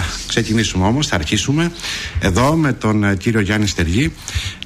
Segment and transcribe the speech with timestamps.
[0.00, 1.72] Θα ξεκινήσουμε όμως, θα αρχίσουμε
[2.20, 4.12] εδώ με τον ε, κύριο Γιάννη Στεργή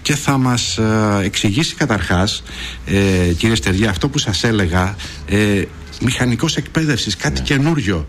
[0.02, 2.42] και θα μας ε, εξηγήσει καταρχάς
[2.86, 4.96] ε, κύριε Στεργή αυτό που σας έλεγα
[5.28, 5.62] ε,
[6.00, 7.46] μηχανικός εκπαίδευσης, κάτι ναι.
[7.46, 8.06] καινούριο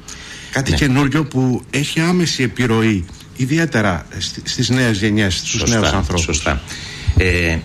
[0.52, 0.78] κάτι ναι.
[0.78, 3.06] καινούριο που έχει άμεση επιρροή
[3.36, 4.08] ιδιαίτερα
[4.44, 6.24] στις νέες γενιές, στους σωστά, νέους ανθρώπους.
[6.24, 6.62] Σωστά.
[7.18, 7.58] Ε,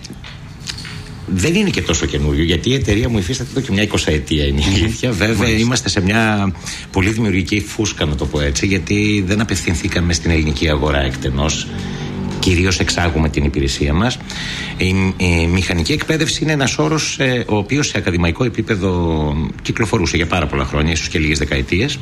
[1.35, 4.61] δεν είναι και τόσο καινούριο, γιατί η εταιρεία μου υφίσταται εδώ και μια εικοσαετία είναι
[4.61, 5.11] η αλήθεια.
[5.11, 6.53] Βέβαια, είμαστε σε μια
[6.91, 11.67] πολύ δημιουργική φούσκα, να το πω έτσι, γιατί δεν απευθυνθήκαμε στην ελληνική αγορά εκτενώς.
[12.39, 14.17] Κυρίως εξάγουμε την υπηρεσία μας.
[14.77, 20.47] Η, μηχανική εκπαίδευση είναι ένας όρος ε, ο οποίος σε ακαδημαϊκό επίπεδο κυκλοφορούσε για πάρα
[20.47, 21.99] πολλά χρόνια, ίσως και λίγες δεκαετίες.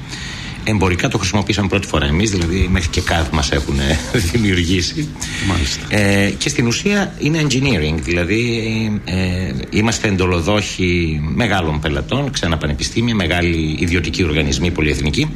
[0.64, 3.76] Εμπορικά το χρησιμοποίησαμε πρώτη φορά εμείς, δηλαδή μέχρι και κάτω μας έχουν
[4.32, 5.08] δημιουργήσει.
[5.48, 5.86] Μάλιστα.
[5.90, 13.76] Ε, και στην ουσία είναι engineering, δηλαδή ε, είμαστε εντολοδόχοι μεγάλων πελατών, ξένα πανεπιστήμια, μεγάλοι
[13.80, 15.32] ιδιωτικοί οργανισμοί πολυεθνικοί,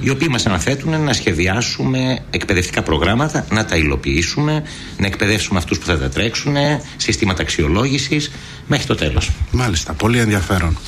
[0.00, 4.62] οι οποίοι μας αναθέτουν να σχεδιάσουμε εκπαιδευτικά προγράμματα, να τα υλοποιήσουμε,
[4.98, 6.54] να εκπαιδεύσουμε αυτούς που θα τα τρέξουν,
[6.96, 8.30] συστήματα αξιολόγησης
[8.66, 9.30] μέχρι το τέλος.
[9.50, 10.78] Μάλιστα, πολύ ενδιαφέρον.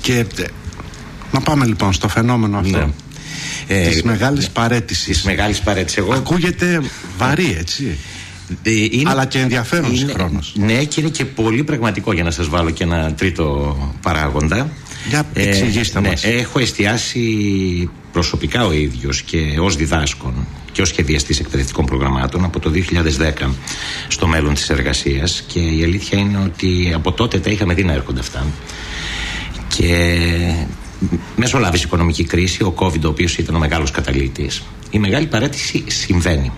[0.00, 0.44] Και ε,
[1.32, 2.78] να πάμε λοιπόν στο φαινόμενο αυτό.
[2.78, 2.86] Ναι.
[3.74, 5.16] Ε, της μεγάλης παρέτησης.
[5.16, 5.98] Της μεγάλης παρέτησης.
[5.98, 6.12] Εγώ...
[6.12, 6.80] Ακούγεται
[7.18, 7.98] βαρύ, έτσι.
[8.62, 10.38] Ε, είναι, αλλά και ενδιαφέρον συγχρόνω.
[10.54, 14.70] Ναι, και είναι και πολύ πραγματικό για να σας βάλω και ένα τρίτο παράγοντα.
[15.08, 16.24] Για ε, εξηγήστε ε, μας.
[16.24, 17.20] έχω εστιάσει
[18.12, 22.72] προσωπικά ο ίδιος και ως διδάσκων και ως σχεδιαστής εκπαιδευτικών προγραμμάτων από το
[23.42, 23.50] 2010
[24.08, 27.92] στο μέλλον της εργασίας και η αλήθεια είναι ότι από τότε τα είχαμε δει να
[27.92, 28.46] έρχονται αυτά
[29.76, 30.18] και
[31.36, 34.62] μεσολάβησε η οικονομική κρίση, ο COVID, ο οποίος ήταν ο μεγάλος καταλήτης.
[34.90, 36.52] Η μεγάλη παρέτηση συμβαίνει.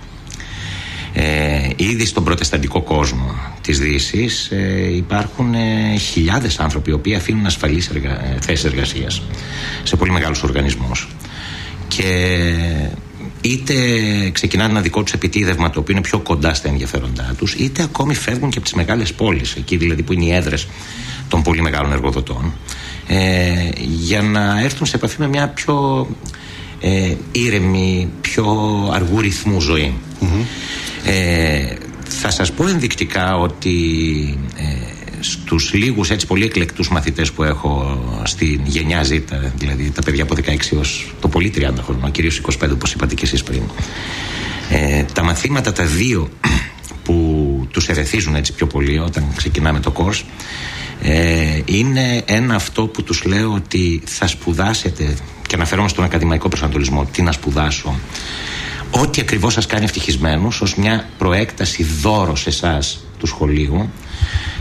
[1.17, 7.47] Ε, ήδη στον προτεσταντικό κόσμο της δύσης ε, υπάρχουν ε, χιλιάδες άνθρωποι οι οποίοι αφήνουν
[7.47, 8.11] ασφαλείς εργα...
[8.11, 9.23] Ε, θέσεις εργασίας
[9.83, 11.09] σε πολύ μεγάλους οργανισμούς
[11.89, 12.39] και
[13.41, 13.75] είτε
[14.33, 18.15] ξεκινάνε ένα δικό τους επιτίδευμα το οποίο είναι πιο κοντά στα ενδιαφέροντά τους, είτε ακόμη
[18.15, 20.67] φεύγουν και από τις μεγάλες πόλεις, εκεί δηλαδή που είναι οι έδρες
[21.29, 22.53] των πολύ μεγάλων εργοδοτών
[23.07, 26.09] ε, για να έρθουν σε επαφή με μια πιο
[26.81, 28.47] ε, ήρεμη, πιο
[28.93, 29.57] αργού ρυθμού
[31.05, 31.75] Ε,
[32.09, 33.79] θα σας πω ενδεικτικά ότι
[34.57, 39.21] ε, στους λίγους έτσι πολύ εκλεκτούς μαθητές που έχω στην γενιά Z,
[39.57, 43.25] δηλαδή τα παιδιά από 16 έως το πολύ 30 χρόνο, κυρίως 25 όπως είπατε και
[43.25, 43.63] εσείς πριν,
[44.71, 46.29] ε, τα μαθήματα τα δύο
[47.05, 50.23] που τους ερεθίζουν έτσι πιο πολύ όταν ξεκινάμε το course
[51.07, 55.17] ε, είναι ένα αυτό που τους λέω ότι θα σπουδάσετε
[55.47, 57.99] και αναφέρομαι στον ακαδημαϊκό προσανατολισμό τι να σπουδάσω
[58.91, 63.91] ό,τι ακριβώς σας κάνει ευτυχισμένους ως μια προέκταση δώρο σε εσάς του σχολείου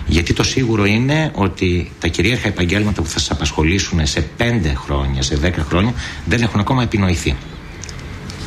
[0.08, 4.44] γιατί το σίγουρο είναι ότι τα κυρίαρχα επαγγέλματα που θα σας απασχολήσουν σε 5
[4.76, 5.94] χρόνια, σε 10 χρόνια
[6.26, 7.36] δεν έχουν ακόμα επινοηθεί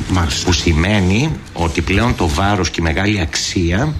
[0.09, 0.45] Μάλιστα.
[0.45, 3.93] που σημαίνει ότι πλέον το βάρος και η μεγάλη αξία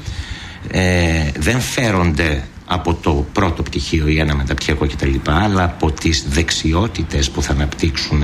[0.71, 5.13] ε, δεν φέρονται από το πρώτο πτυχίο ή ένα μεταπτυχιακό κτλ.
[5.23, 8.23] αλλά από τις δεξιότητες που θα αναπτύξουν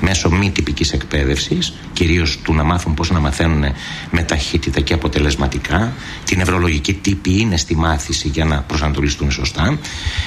[0.00, 3.64] μέσω μη τυπικής εκπαίδευσης, κυρίως του να μάθουν πώς να μαθαίνουν
[4.10, 5.92] με ταχύτητα και αποτελεσματικά.
[6.24, 9.78] Την νευρολογική τύπη είναι στη μάθηση για να προσανατολιστούν σωστά.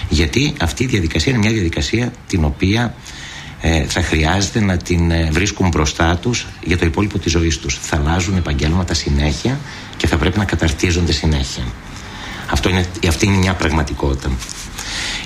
[0.09, 2.95] Γιατί αυτή η διαδικασία είναι μια διαδικασία την οποία
[3.61, 7.79] ε, θα χρειάζεται να την ε, βρίσκουν μπροστά τους για το υπόλοιπο της ζωής τους.
[7.81, 9.59] Θα αλλάζουν επαγγέλματα συνέχεια
[9.97, 11.63] και θα πρέπει να καταρτίζονται συνέχεια.
[12.49, 14.31] Αυτό είναι, αυτή είναι μια πραγματικότητα.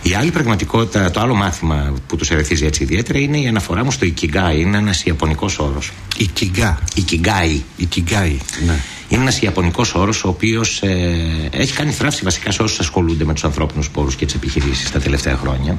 [0.01, 3.91] Η άλλη πραγματικότητα, το άλλο μάθημα που τους ερεθίζει έτσι ιδιαίτερα είναι η αναφορά μου
[3.91, 4.55] στο Ikigai.
[4.57, 5.91] Είναι ένας Ιαπωνικός όρος.
[6.19, 6.75] Ikigai.
[6.95, 7.59] Ikigai.
[7.79, 8.35] Ikigai.
[8.65, 8.79] Ναι.
[9.09, 13.33] Είναι ένας Ιαπωνικός όρος ο οποίος ε, έχει κάνει θράψη βασικά σε όσους ασχολούνται με
[13.33, 15.77] τους ανθρώπινους πόρους και τις επιχειρήσεις τα τελευταία χρόνια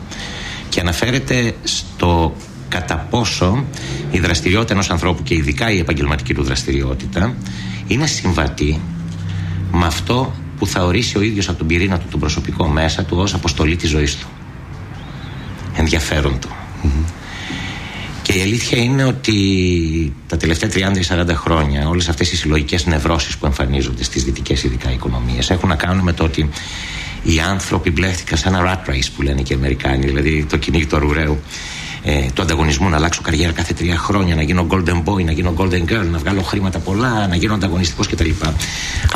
[0.69, 2.36] και αναφέρεται στο
[2.69, 3.64] κατά πόσο
[4.10, 7.36] η δραστηριότητα ενός ανθρώπου και ειδικά η επαγγελματική του δραστηριότητα
[7.86, 8.80] είναι συμβατή
[9.72, 13.16] με αυτό που θα ορίσει ο ίδιος από τον πυρήνα του τον προσωπικό μέσα του
[13.19, 14.27] ως αποστολή της ζωής του.
[15.77, 16.49] Ενδιαφέρον του
[18.22, 20.71] και η αλήθεια είναι ότι τα τελευταία
[21.09, 25.69] 30 40 χρόνια όλες αυτές οι συλλογικές νευρώσεις που εμφανίζονται στις δυτικές ειδικά οικονομίες έχουν
[25.69, 26.49] να κάνουν με το ότι
[27.22, 30.87] οι άνθρωποι μπλέχτηκαν σε ένα rat race που λένε και οι Αμερικάνοι δηλαδή το κυνήγι
[30.87, 31.41] του αρουραίου
[32.04, 35.54] ε, του ανταγωνισμού, να αλλάξω καριέρα κάθε τρία χρόνια, να γίνω golden boy, να γίνω
[35.57, 38.31] golden girl, να βγάλω χρήματα πολλά, να γίνω ανταγωνιστικός κτλ.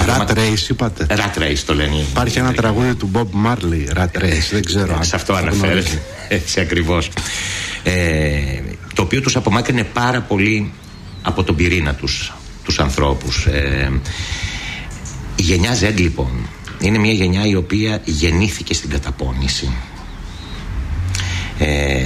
[0.07, 1.07] Rat race, είπατε.
[1.11, 1.97] Rat race το λένε.
[1.97, 4.99] Υπάρχει ένα τραγούδι του Bob Marley, Rat race, δεν ξέρω.
[5.03, 6.03] Σε αυτό αναφέρεται.
[6.29, 7.11] Έτσι ακριβώς.
[7.83, 8.61] Ε,
[8.95, 10.73] το οποίο τους απομάκρυνε πάρα πολύ
[11.23, 12.33] από τον πυρήνα τους
[12.67, 14.01] τους ανθρώπους ε,
[15.37, 16.49] η γενιά Z λοιπόν
[16.81, 19.69] είναι μια γενιά η οποία γεννήθηκε στην καταπώνηση
[21.59, 22.05] ε,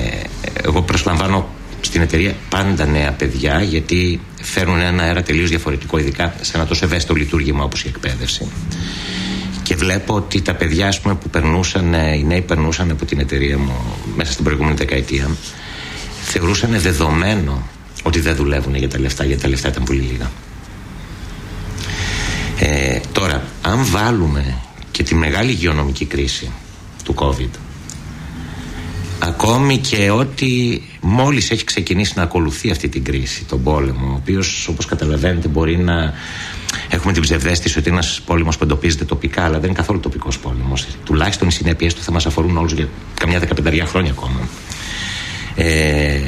[0.64, 1.48] εγώ προσλαμβάνω
[1.80, 6.84] στην εταιρεία πάντα νέα παιδιά γιατί φέρνουν ένα αέρα τελείως διαφορετικό, ειδικά σε ένα τόσο
[6.84, 8.46] ευαίσθητο λειτουργήμα όπως η εκπαίδευση.
[9.62, 13.72] Και βλέπω ότι τα παιδιά πούμε, που περνούσαν, οι νέοι περνούσαν από την εταιρεία μου
[14.16, 15.30] μέσα στην προηγούμενη δεκαετία,
[16.24, 17.68] θεωρούσαν δεδομένο
[18.02, 20.30] ότι δεν δουλεύουν για τα λεφτά, γιατί τα λεφτά ήταν πολύ λίγα.
[22.58, 24.54] Ε, τώρα, αν βάλουμε
[24.90, 26.50] και τη μεγάλη υγειονομική κρίση
[27.04, 27.58] του COVID,
[29.20, 34.68] ακόμη και ότι μόλις έχει ξεκινήσει να ακολουθεί αυτή την κρίση, τον πόλεμο, ο οποίος
[34.68, 36.12] όπως καταλαβαίνετε μπορεί να
[36.88, 40.38] έχουμε την ψευδέστηση ότι είναι ένας πόλεμος που εντοπίζεται τοπικά, αλλά δεν είναι καθόλου τοπικός
[40.38, 40.86] πόλεμος.
[41.04, 44.48] Τουλάχιστον οι συνέπειες του θα μας αφορούν όλους για καμιά δεκαπενταριά χρόνια ακόμα.
[45.54, 46.20] Ε,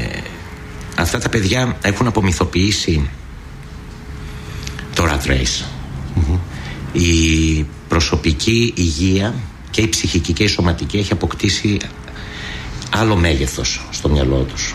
[0.96, 3.10] αυτά τα παιδιά έχουν απομυθοποιήσει
[4.94, 5.64] το rat race.
[6.92, 9.34] Η προσωπική υγεία
[9.70, 11.78] και η ψυχική και η σωματική έχει αποκτήσει
[12.92, 14.74] άλλο μέγεθος στο μυαλό τους.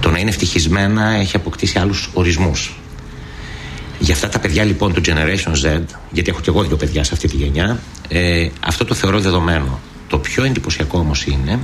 [0.00, 2.74] Το να είναι ευτυχισμένα έχει αποκτήσει άλλους ορισμούς.
[3.98, 7.14] Για αυτά τα παιδιά λοιπόν του Generation Z, γιατί έχω και εγώ δύο παιδιά σε
[7.14, 9.80] αυτή τη γενιά, ε, αυτό το θεωρώ δεδομένο.
[10.08, 11.58] Το πιο εντυπωσιακό όμως είναι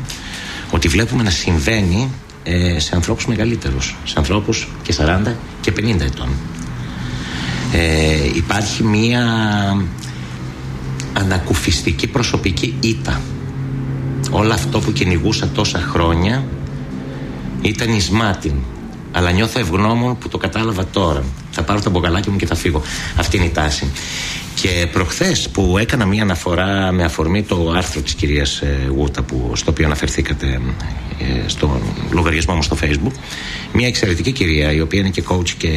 [0.70, 2.10] ότι βλέπουμε να συμβαίνει
[2.42, 6.28] ε, σε ανθρώπους μεγαλύτερους, σε ανθρώπους και 40 και 50 ετών.
[7.72, 9.24] Ε, υπάρχει μία
[11.12, 13.20] ανακουφιστική προσωπική ήττα.
[14.34, 16.44] Όλο αυτό που κυνηγούσα τόσα χρόνια
[17.62, 18.10] ήταν εις
[19.12, 21.24] αλλά νιώθω ευγνώμων που το κατάλαβα τώρα.
[21.50, 22.82] Θα πάρω τα μποκαλάκια μου και θα φύγω.
[23.16, 23.92] Αυτή είναι η τάση.
[24.54, 29.52] Και προχθές που έκανα μία αναφορά με αφορμή το άρθρο της κυρίας ε, Γούτα, που,
[29.54, 30.60] στο οποίο αναφερθήκατε
[31.18, 33.12] ε, στο λογαριασμό μου στο Facebook,
[33.72, 35.68] μία εξαιρετική κυρία, η οποία είναι και coach και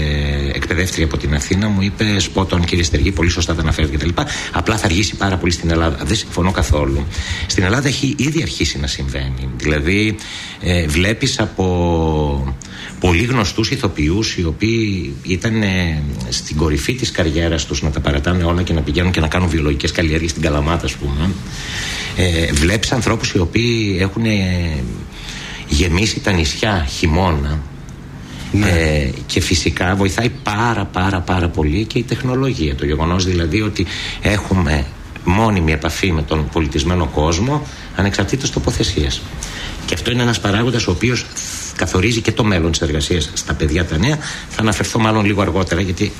[0.54, 4.22] εκπαιδεύτρια από την Αθήνα, μου είπε: Σπότον, κύριε Στεργή, πολύ σωστά τα αναφέρετε κτλ.
[4.52, 6.06] Απλά θα αργήσει πάρα πολύ στην Ελλάδα.
[6.06, 7.08] Δεν συμφωνώ καθόλου.
[7.48, 9.50] Στην Ελλάδα έχει ήδη αρχίσει να συμβαίνει.
[9.58, 10.16] Δηλαδή,
[10.62, 12.56] ε, βλέπεις από
[13.00, 18.44] πολύ γνωστούς ηθοποιούς οι οποίοι ήταν ε, στην κορυφή της καριέρας τους να τα παρατάνε
[18.44, 21.32] όλα και να πηγαίνουν και να κάνουν βιολογικές καλλιέργειες στην Καλαμάτα ας πούμε.
[22.18, 24.84] Ε, βλέπεις ανθρώπους οι οποίοι έχουν ε,
[25.68, 27.60] γεμίσει τα νησιά χειμώνα
[28.52, 28.70] ναι.
[28.70, 32.76] ε, και φυσικά βοηθάει πάρα πάρα πάρα πολύ και η τεχνολογία.
[32.76, 33.86] Το γεγονός δηλαδή ότι
[34.22, 34.86] έχουμε
[35.24, 39.22] μόνιμη επαφή με τον πολιτισμένο κόσμο ανεξαρτήτως τοποθεσίας.
[39.86, 41.26] Και αυτό είναι ένας παράγοντας ο οποίος
[41.76, 44.18] καθορίζει και το μέλλον της εργασίας στα παιδιά τα νέα.
[44.50, 46.12] Θα αναφερθώ μάλλον λίγο αργότερα γιατί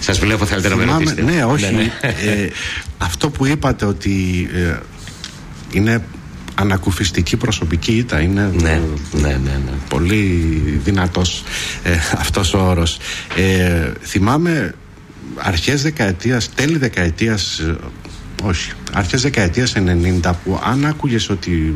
[0.00, 1.22] σας βλέπω θέλετε να με ρωτήσετε.
[1.22, 1.64] Ναι, όχι.
[1.64, 1.92] Ναι, ναι.
[2.00, 2.50] Ε,
[2.98, 4.76] αυτό που είπατε ότι ε,
[5.72, 6.02] είναι
[6.60, 8.80] ανακουφιστική προσωπική ήττα είναι ναι,
[9.12, 9.72] ναι, ναι, ναι.
[9.88, 10.24] πολύ
[10.84, 11.44] δυνατός
[11.82, 12.98] ε, αυτός ο όρος
[13.36, 14.74] ε, θυμάμαι
[15.36, 17.76] αρχές δεκαετίας τέλη δεκαετίας ε,
[18.42, 19.74] όχι αρχές δεκαετίας
[20.22, 21.74] 90 που αν άκουγες ότι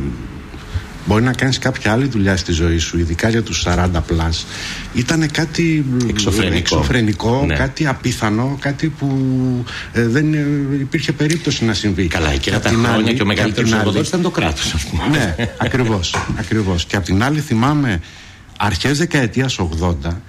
[1.05, 4.47] Μπορεί να κάνεις κάποια άλλη δουλειά στη ζωή σου, ειδικά για τους 40 πλάς.
[4.95, 7.55] Ήταν κάτι εξωφρενικό, εξωφρενικό ναι.
[7.55, 9.09] κάτι απίθανο, κάτι που
[9.93, 10.47] ε, δεν ε,
[10.81, 12.07] υπήρχε περίπτωση να συμβεί.
[12.07, 15.03] Καλά, και τα χρόνια άλλη, και ο μεγαλύτερος εργοδότης ήταν το κράτος, ας πούμε.
[15.11, 16.85] Ναι, ακριβώς, ακριβώς.
[16.85, 18.01] Και απ' την άλλη θυμάμαι
[18.59, 20.21] αρχές δεκαετίας 80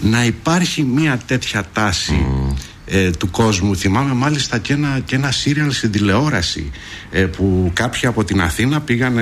[0.00, 2.26] να υπάρχει μια τέτοια τάση
[2.86, 3.76] ε, του κόσμου.
[3.76, 6.70] Θυμάμαι μάλιστα και ένα, και ένα σύριαλ στην τηλεόραση
[7.10, 9.18] ε, που κάποιοι από την Αθήνα πήγαν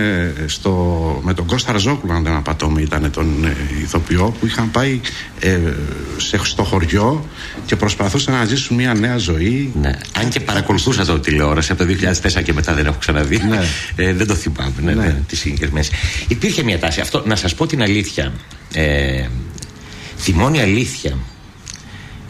[0.47, 5.01] στο, με τον Κώστα Ραζόκουλο, αν δεν απατώμε, ήταν τον ε, ηθοποιό, που είχαν πάει
[5.41, 5.59] ε,
[6.17, 7.25] σε, στο χωριό
[7.67, 9.73] και προσπαθούσαν να ζήσουν μια νέα ζωή.
[9.81, 9.91] Ναι.
[10.21, 11.93] Αν και παρακολουθούσα το τηλεόραση από το
[12.39, 13.43] 2004 και μετά δεν έχω ξαναδεί.
[13.49, 13.61] Ναι.
[13.97, 14.75] Ε, δεν το θυμάμαι.
[14.83, 15.07] Ναι, ναι.
[15.07, 15.45] ναι, τις
[16.29, 17.01] Υπήρχε μια τάση.
[17.01, 18.33] Αυτό, να σας πω την αλήθεια.
[18.73, 19.27] Ε,
[20.25, 21.17] τη μόνη αλήθεια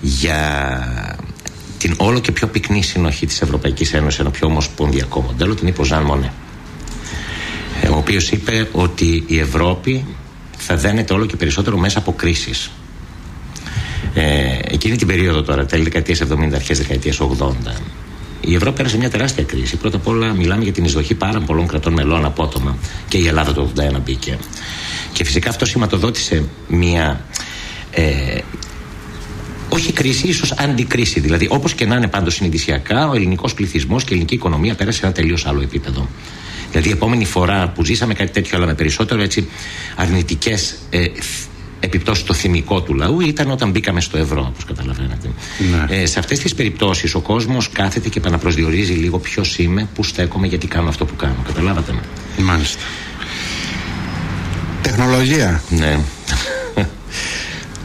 [0.01, 1.18] για
[1.79, 5.81] την όλο και πιο πυκνή συνοχή της Ευρωπαϊκής Ένωσης ένα πιο ομοσπονδιακό μοντέλο την είπε
[5.81, 6.33] ο Ζαν Μονέ
[7.83, 10.05] ε, ο οποίος είπε ότι η Ευρώπη
[10.57, 12.71] θα δένεται όλο και περισσότερο μέσα από κρίσεις
[14.15, 17.47] ε, εκείνη την περίοδο τώρα, τέλη δεκαετίας 70, αρχές δεκαετίας 80
[18.41, 19.77] η Ευρώπη πέρασε μια τεράστια κρίση.
[19.77, 22.77] Πρώτα απ' όλα μιλάμε για την εισδοχή πάρα πολλών κρατών μελών απότομα.
[23.09, 24.39] Και η Ελλάδα το 81 μπήκε.
[25.13, 27.21] Και φυσικά αυτό σηματοδότησε μια
[27.91, 28.39] ε,
[29.69, 31.21] όχι κρίση, ίσως αντικρίση.
[31.21, 34.99] Δηλαδή, όπως και να είναι πάντως συνειδησιακά, ο ελληνικός πληθυσμός και η ελληνική οικονομία πέρασε
[34.99, 36.09] σε ένα τελείως άλλο επίπεδο.
[36.71, 39.49] Δηλαδή, η επόμενη φορά που ζήσαμε κάτι τέτοιο, αλλά με περισσότερο έτσι
[39.97, 41.07] αρνητικές ε,
[41.81, 45.31] επιπτώσεις στο θυμικό του λαού, ήταν όταν μπήκαμε στο ευρώ, όπως καταλαβαίνετε.
[45.71, 45.97] Ναι.
[45.97, 50.47] Ε, σε αυτές τις περιπτώσεις, ο κόσμος κάθεται και επαναπροσδιορίζει λίγο ποιος είμαι, πού στέκομαι,
[50.47, 51.37] γιατί κάνω αυτό που κάνω.
[51.47, 52.01] Καταλάβατε με.
[52.43, 52.83] Μάλιστα.
[54.83, 55.63] Τεχνολογία.
[55.69, 55.99] Ναι.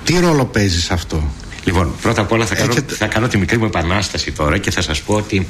[0.04, 1.32] Τι ρόλο παίζει σε αυτό;
[1.66, 4.82] Λοιπόν, πρώτα απ' όλα θα κάνω, θα κάνω τη μικρή μου επανάσταση τώρα και θα
[4.82, 5.48] σας πω ότι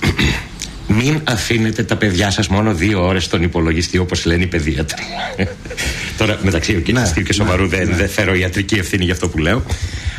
[0.98, 5.02] μην αφήνετε τα παιδιά σας μόνο δύο ώρες στον υπολογιστή όπως λένε οι παιδίατροι.
[6.18, 7.94] τώρα μεταξύ ο ναι, και σοβαρού ναι, δεν, ναι.
[7.94, 9.62] δεν φέρω ιατρική ευθύνη για αυτό που λέω.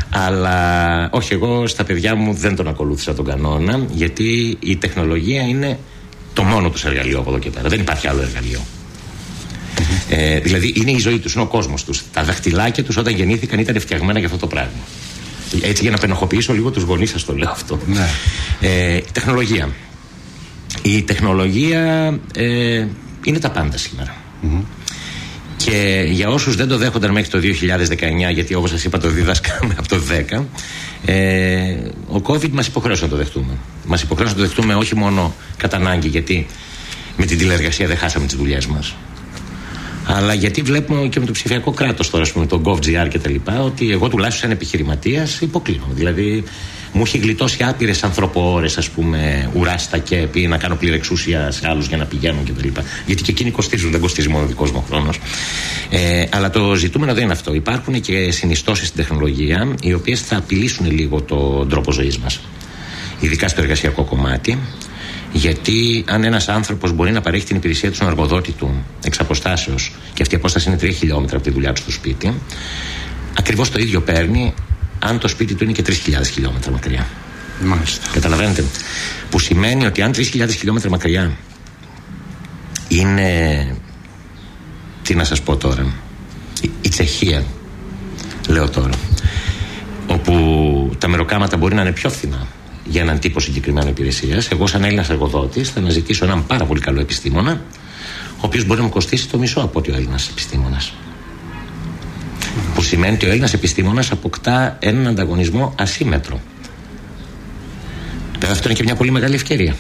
[0.10, 5.80] Αλλά όχι, εγώ στα παιδιά μου δεν τον ακολούθησα τον κανόνα, γιατί η τεχνολογία είναι
[6.34, 7.70] το μόνο τους εργαλείο από εδώ και πέρα.
[7.70, 8.60] Δεν υπάρχει άλλο εργαλείο.
[10.10, 12.04] Ε, δηλαδή είναι η ζωή τους, είναι ο κόσμος τους.
[12.14, 14.80] Τα δαχτυλάκια τους όταν γεννήθηκαν ήταν φτιαγμένα για αυτό το πράγμα.
[15.62, 17.80] Έτσι για να πενοχοποιήσω λίγο τους γονείς σας το λέω αυτό.
[17.88, 18.08] Ναι.
[18.60, 19.70] Ε, τεχνολογία.
[20.82, 22.86] Η τεχνολογία ε,
[23.24, 23.78] είναι τα πάντα
[25.58, 27.40] Και για όσους δεν το δέχονταν μέχρι το
[28.30, 30.02] 2019, γιατί όπως σας είπα το διδάσκαμε από το
[30.36, 30.44] 10,
[31.06, 31.76] ε,
[32.08, 33.54] ο COVID μας υποχρέωσε να το δεχτούμε.
[33.86, 36.46] Μας υποχρέωσε να το δεχτούμε όχι μόνο κατά ανάγκη, γιατί
[37.18, 38.96] με την τηλεεργασία δεν χάσαμε τις δουλειές μας.
[40.08, 43.62] Αλλά γιατί βλέπουμε και με το ψηφιακό κράτος τώρα, με τον GovGR και τα λοιπά,
[43.64, 45.88] ότι εγώ τουλάχιστον σαν επιχειρηματίας υποκλίνω.
[45.92, 46.44] Δηλαδή,
[46.96, 51.88] μου έχει γλιτώσει άπειρες ανθρωπόρες, ας πούμε, ουράς στα κέπη, να κάνω πληρεξούσια σε άλλους
[51.88, 52.68] για να πηγαίνουν κτλ.
[53.06, 55.20] Γιατί και εκείνοι κοστίζουν, δεν κοστίζει μόνο ο δικός μου χρόνος.
[55.90, 57.54] Ε, αλλά το ζητούμενο δεν είναι αυτό.
[57.54, 62.40] Υπάρχουν και συνιστώσεις στην τεχνολογία, οι οποίες θα απειλήσουν λίγο τον τρόπο ζωής μας.
[63.20, 64.58] Ειδικά στο εργασιακό κομμάτι.
[65.36, 69.92] Γιατί αν ένας άνθρωπος μπορεί να παρέχει την υπηρεσία του στον εργοδότη του εξ αποστάσεως,
[70.14, 72.34] και αυτή η απόσταση είναι 3 χιλιόμετρα από τη δουλειά του στο σπίτι,
[73.38, 74.54] ακριβώς το ίδιο παίρνει
[75.00, 75.94] αν το σπίτι του είναι και 3.000
[76.34, 77.08] χιλιόμετρα μακριά.
[77.64, 78.10] Μάλιστα.
[78.14, 78.64] Καταλαβαίνετε.
[79.30, 81.32] Που σημαίνει ότι αν 3.000 χιλιόμετρα μακριά
[82.88, 83.76] είναι.
[85.04, 85.94] Τι να σας πω τώρα.
[86.62, 87.44] Η, η Τσεχία,
[88.48, 88.94] λέω τώρα.
[90.08, 92.48] Όπου τα μεροκάματα μπορεί να είναι πιο φθηνά
[92.86, 94.52] για έναν τύπο συγκεκριμένη υπηρεσίας.
[94.52, 97.62] Εγώ, σαν Έλληνας εργοδότης, θα αναζητήσω έναν πάρα πολύ καλό επιστήμονα,
[98.36, 100.94] ο οποίος μπορεί να μου κοστίσει το μισό από ότι ο Έλληνας επιστήμονας.
[102.76, 106.40] Που σημαίνει ότι ο Έλληνας επιστήμονας αποκτά έναν ανταγωνισμό ασύμετρο.
[108.34, 109.76] Βέβαια, αυτό είναι και μια πολύ μεγάλη ευκαιρία.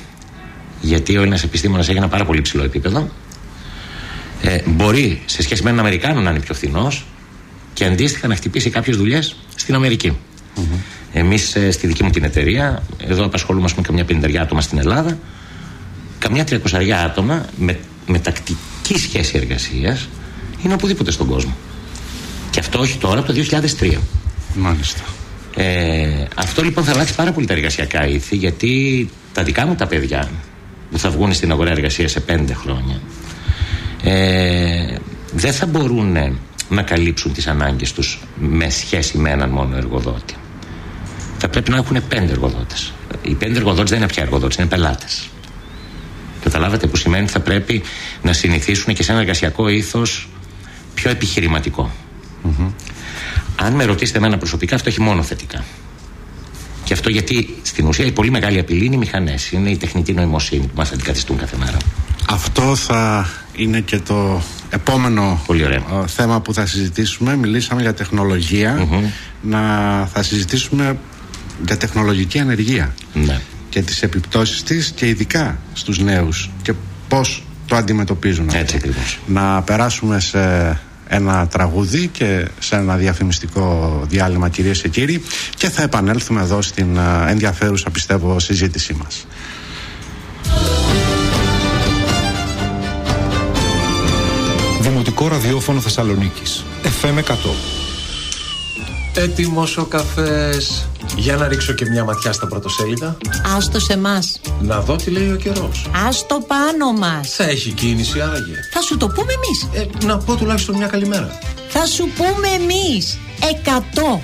[0.82, 3.10] Γιατί ο Έλληνας επιστήμονας έχει ένα πάρα πολύ ψηλό επίπεδο.
[4.42, 7.06] Ε, μπορεί σε σχέση με έναν Αμερικάνο να είναι πιο φθηνός
[7.74, 10.18] και αντίστοιχα να χτυπήσει κάποιες δουλειές στην Αμερική.
[10.56, 10.80] Mm-hmm.
[11.14, 15.18] Εμείς ε, στη δική μου την εταιρεία, εδώ απασχολούμαστε με καμιά πενταριά άτομα στην Ελλάδα,
[16.20, 20.08] καμιά τριακοσαριά άτομα με, με τακτική σχέση εργασίας
[20.64, 21.56] είναι οπουδήποτε στον κόσμο.
[22.50, 23.40] Και αυτό όχι τώρα, από το
[23.80, 23.98] 2003.
[24.56, 25.02] Μάλιστα.
[25.56, 29.88] Ε, αυτό λοιπόν θα αλλάξει πάρα πολύ τα εργασιακά ήθη, γιατί τα δικά μου τα
[29.88, 30.30] παιδιά
[30.92, 33.02] που θα βγουν στην αγορά εργασίας σε πέντε χρόνια
[34.04, 34.96] ε,
[35.34, 36.18] δεν θα μπορούν
[36.70, 40.36] να καλύψουν τις ανάγκες τους με σχέση με έναν μόνο εργοδότη.
[41.46, 42.94] Θα πρέπει να έχουν πέντε εργοδότες.
[43.22, 45.30] Οι πέντε εργοδότες δεν είναι πια εργοδότες, είναι πελάτες.
[46.44, 47.84] Καταλάβατε που σημαίνει ότι θα πρέπει
[48.22, 50.30] να συνηθίσουν και σε ένα εργασιακό ήθος
[50.94, 51.92] πιο επιχειρηματικό.
[53.56, 55.64] Αν με ρωτήσετε εμένα προσωπικά, αυτό έχει μόνο θετικά.
[56.84, 59.52] Και αυτό γιατί στην ουσία η πολύ μεγάλη απειλή είναι οι μηχανές.
[59.52, 61.78] Είναι η τεχνητή νοημοσύνη που μας αντικαθιστούν κάθε μέρα.
[62.30, 67.36] Αυτό θα είναι και το επόμενο ε, θέμα που θα συζητήσουμε.
[67.36, 68.88] Μιλήσαμε για τεχνολογια
[69.42, 69.62] Να
[70.06, 70.98] θα συζητήσουμε
[71.66, 72.94] για τεχνολογική ανεργία.
[73.14, 73.40] Ναι.
[73.70, 76.74] Και τις επιπτώσεις της και ειδικά στους νέους και
[77.08, 78.50] πώς το αντιμετωπίζουν.
[78.54, 78.80] Έτσι
[79.26, 80.40] Να περάσουμε σε
[81.08, 85.24] ένα τραγούδι και σε ένα διαφημιστικό διάλειμμα κυρίες και κύριοι
[85.56, 86.98] και θα επανέλθουμε εδώ στην
[87.28, 89.28] ενδιαφέρουσα πιστεύω συζήτησή μας.
[94.82, 97.85] Δημοτικό ραδιόφωνο Θεσσαλονίκης FM 100
[99.17, 103.17] Έτοιμος ο καφές για να ρίξω και μια ματιά στα πρωτοσέλιδα.
[103.57, 104.24] Άστο σε εμά.
[104.62, 105.89] Να δω τι λέει ο καιρός.
[106.07, 107.29] Άστο πάνω μας.
[107.29, 108.53] Θα έχει κίνηση άραγε.
[108.74, 109.88] Θα σου το πούμε εμείς.
[110.01, 111.39] Ε, να πω τουλάχιστον μια καλημέρα.
[111.69, 113.17] Θα σου πούμε εμείς.
[113.50, 114.22] Εκατό.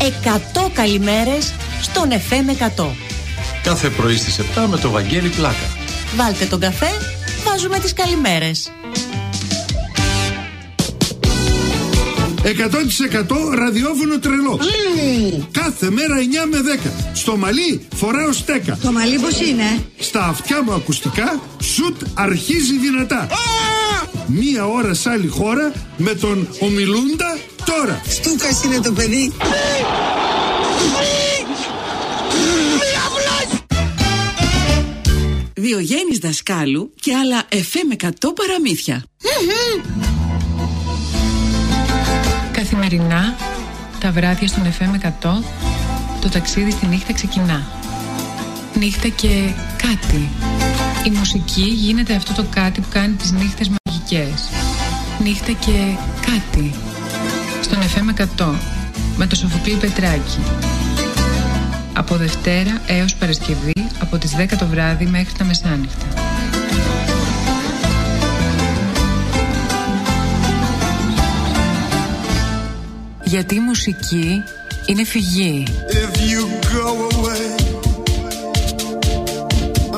[0.00, 2.50] Εκατό καλημέρες στον FM
[2.82, 2.86] 100.
[3.62, 5.66] Κάθε πρωί στις 7 με το Βαγγέλη Πλάκα.
[6.16, 6.90] Βάλτε τον καφέ,
[7.44, 8.70] βάζουμε τις καλημέρες.
[12.50, 14.60] 100% ραδιόφωνο τρελό.
[15.50, 16.90] Κάθε μέρα 9 με 10.
[17.14, 18.78] Στο μαλλί φοράω στέκα.
[18.82, 23.28] Το μαλλί πώς είναι; Στα αυτιά μου ακουστικά σουτ αρχίζει δυνατά.
[24.26, 28.02] Μία ώρα σε άλλη χώρα με τον ομιλούντα τώρα.
[28.08, 29.32] Στούκας είναι το παιδί.
[35.54, 39.04] Διογέννης Δασκάλου και άλλα εφέ με 100 παραμύθια.
[42.80, 43.34] Καθημερινά,
[43.98, 45.42] τα βράδια στον FM 100,
[46.20, 47.66] το ταξίδι στη νύχτα ξεκινά.
[48.78, 50.28] Νύχτα και κάτι.
[51.06, 54.48] Η μουσική γίνεται αυτό το κάτι που κάνει τις νύχτες μαγικές.
[55.22, 56.74] Νύχτα και κάτι.
[57.62, 58.08] Στον FM
[58.42, 58.54] 100,
[59.16, 60.38] με το Σοφοκλή Πετράκη.
[61.92, 66.06] Από Δευτέρα έως Παρασκευή, από τις 10 το βράδυ μέχρι τα μεσάνυχτα.
[73.30, 74.42] Γιατί η μουσική
[74.86, 75.64] Είναι φυγή.
[75.88, 76.42] If you
[76.74, 77.46] go away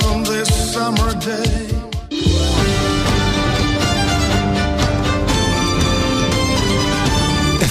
[0.06, 1.50] on this summer day.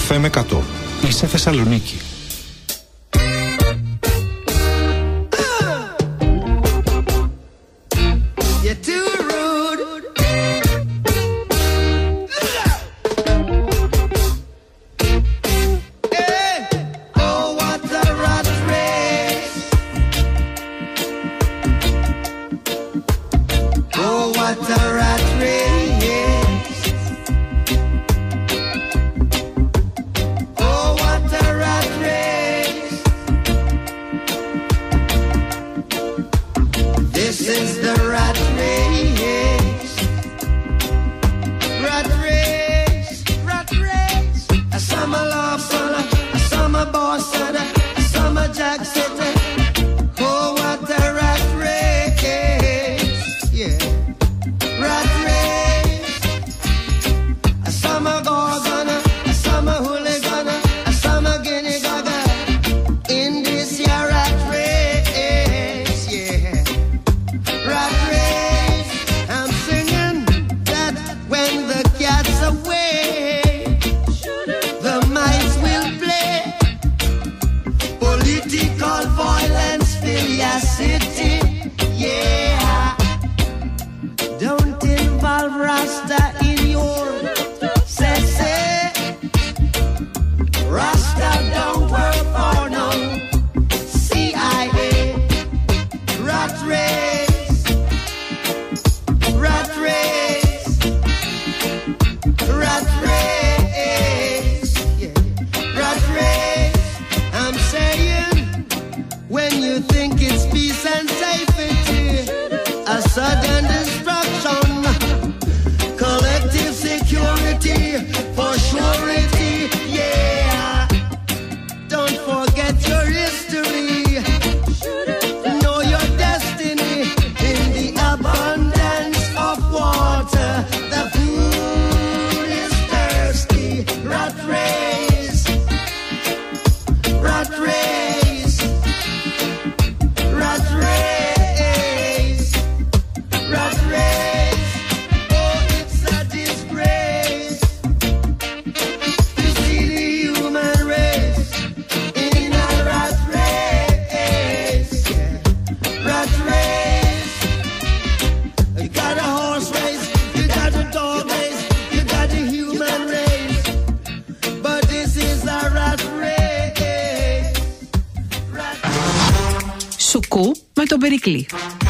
[0.08, 0.62] FM 100.
[1.08, 2.00] Είσαι Θεσσαλονίκη.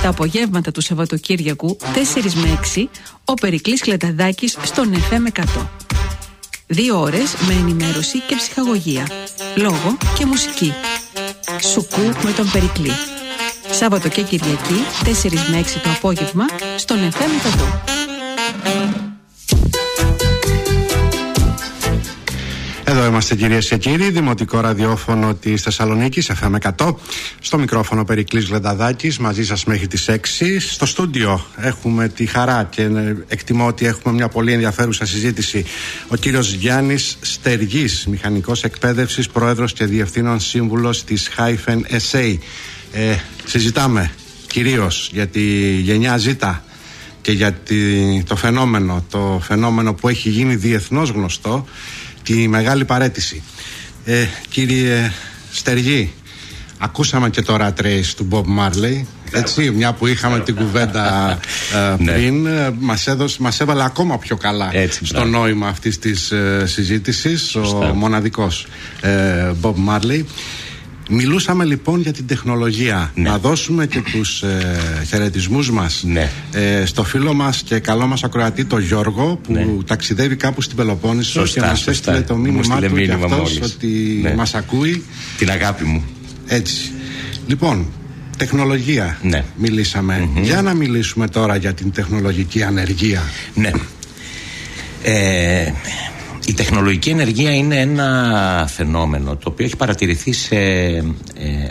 [0.03, 1.85] Τα απογεύματα του Σαββατοκύριακου 4
[2.35, 2.85] με 6
[3.25, 5.67] ο Περικλής Κλεταδάκης στον FM 100.
[6.67, 9.09] Δύο ώρες με ενημέρωση και ψυχαγωγία,
[9.57, 10.73] λόγο και μουσική.
[11.73, 12.93] Σουκού με τον Περικλή.
[13.71, 16.45] Σάββατο και Κυριακή 4 με 6 το απόγευμα
[16.77, 17.31] στον FM
[19.07, 19.12] 100.
[23.03, 26.95] Εδώ είμαστε κυρίες και κύριοι, Δημοτικό Ραδιόφωνο της Θεσσαλονίκης, FM 100.
[27.41, 30.61] Στο μικρόφωνο Περικλής Γλενταδάκης, μαζί σας μέχρι τις 6.
[30.61, 35.65] Στο στούντιο έχουμε τη χαρά και ε, εκτιμώ ότι έχουμε μια πολύ ενδιαφέρουσα συζήτηση.
[36.09, 41.79] Ο κύριος Γιάννης Στεργής, μηχανικός εκπαίδευσης, πρόεδρος και διευθύνων σύμβουλος της Hyphen
[42.11, 42.37] SA.
[42.93, 44.11] Ε, συζητάμε
[44.47, 45.43] κυρίως για τη
[45.81, 46.55] γενιά Z
[47.21, 51.67] και για τη- το φαινόμενο, το φαινόμενο που έχει γίνει διεθνώς γνωστό,
[52.23, 53.43] τη μεγάλη παρέτηση.
[54.05, 55.13] Ε, κύριε
[55.53, 56.13] Στεργή,
[56.79, 59.05] ακούσαμε και το Rat Race του Bob Marley,
[59.35, 61.39] έτσι, μια που είχαμε την κουβέντα
[61.99, 62.13] ε, Ναι.
[62.13, 65.39] πριν, ε, μας, έδωσε, μας έβαλε ακόμα πιο καλά Έτσι, στο μπράβο.
[65.39, 67.95] νόημα αυτής της ε, συζήτησης, ο Σωστά.
[67.95, 68.67] μοναδικός
[69.01, 70.23] ε, Bob Marley.
[71.15, 73.11] Μιλούσαμε λοιπόν για την τεχνολογία.
[73.15, 73.29] Ναι.
[73.29, 76.31] Να δώσουμε και τους ε, χαιρετισμούς μας Ναι.
[76.53, 79.67] ε, στο φίλο μας και καλό μας ακροατή το Γιώργο που Ναι.
[79.87, 81.91] ταξιδεύει κάπου στην Πελοπόννησο Σωστά, και μας σωστά.
[81.91, 83.75] έστειλε το Μου μήνυμά στείλε του και μήνυμα αυτός μόλις.
[83.75, 84.35] ότι Ναι.
[84.35, 85.05] μας ακούει
[85.39, 86.05] Την αγάπη μου.
[86.47, 86.93] έτσι.
[87.47, 87.87] Λοιπόν,
[88.37, 89.45] τεχνολογία Ναι.
[89.57, 90.29] μιλήσαμε.
[90.43, 93.23] Για να μιλήσουμε τώρα για την τεχνολογική ανεργία.
[93.55, 93.71] Ναι.
[95.03, 95.73] Ε,
[96.47, 101.03] η τεχνολογική ενεργεία είναι ένα φαινόμενο το οποίο έχει παρατηρηθεί σε ε,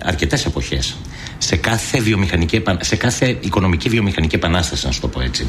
[0.04, 0.96] αρκετές εποχές.
[1.38, 5.48] Σε κάθε, βιομηχανική, επα- σε κάθε οικονομική βιομηχανική επανάσταση, να σου το πω έτσι.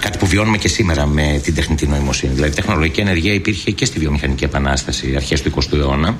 [0.00, 2.32] Κάτι που βιώνουμε και σήμερα με την τεχνητή νοημοσύνη.
[2.34, 6.16] Δηλαδή, η τεχνολογική ενεργεία υπήρχε και στη βιομηχανική επανάσταση αρχές του 20ου αιώνα,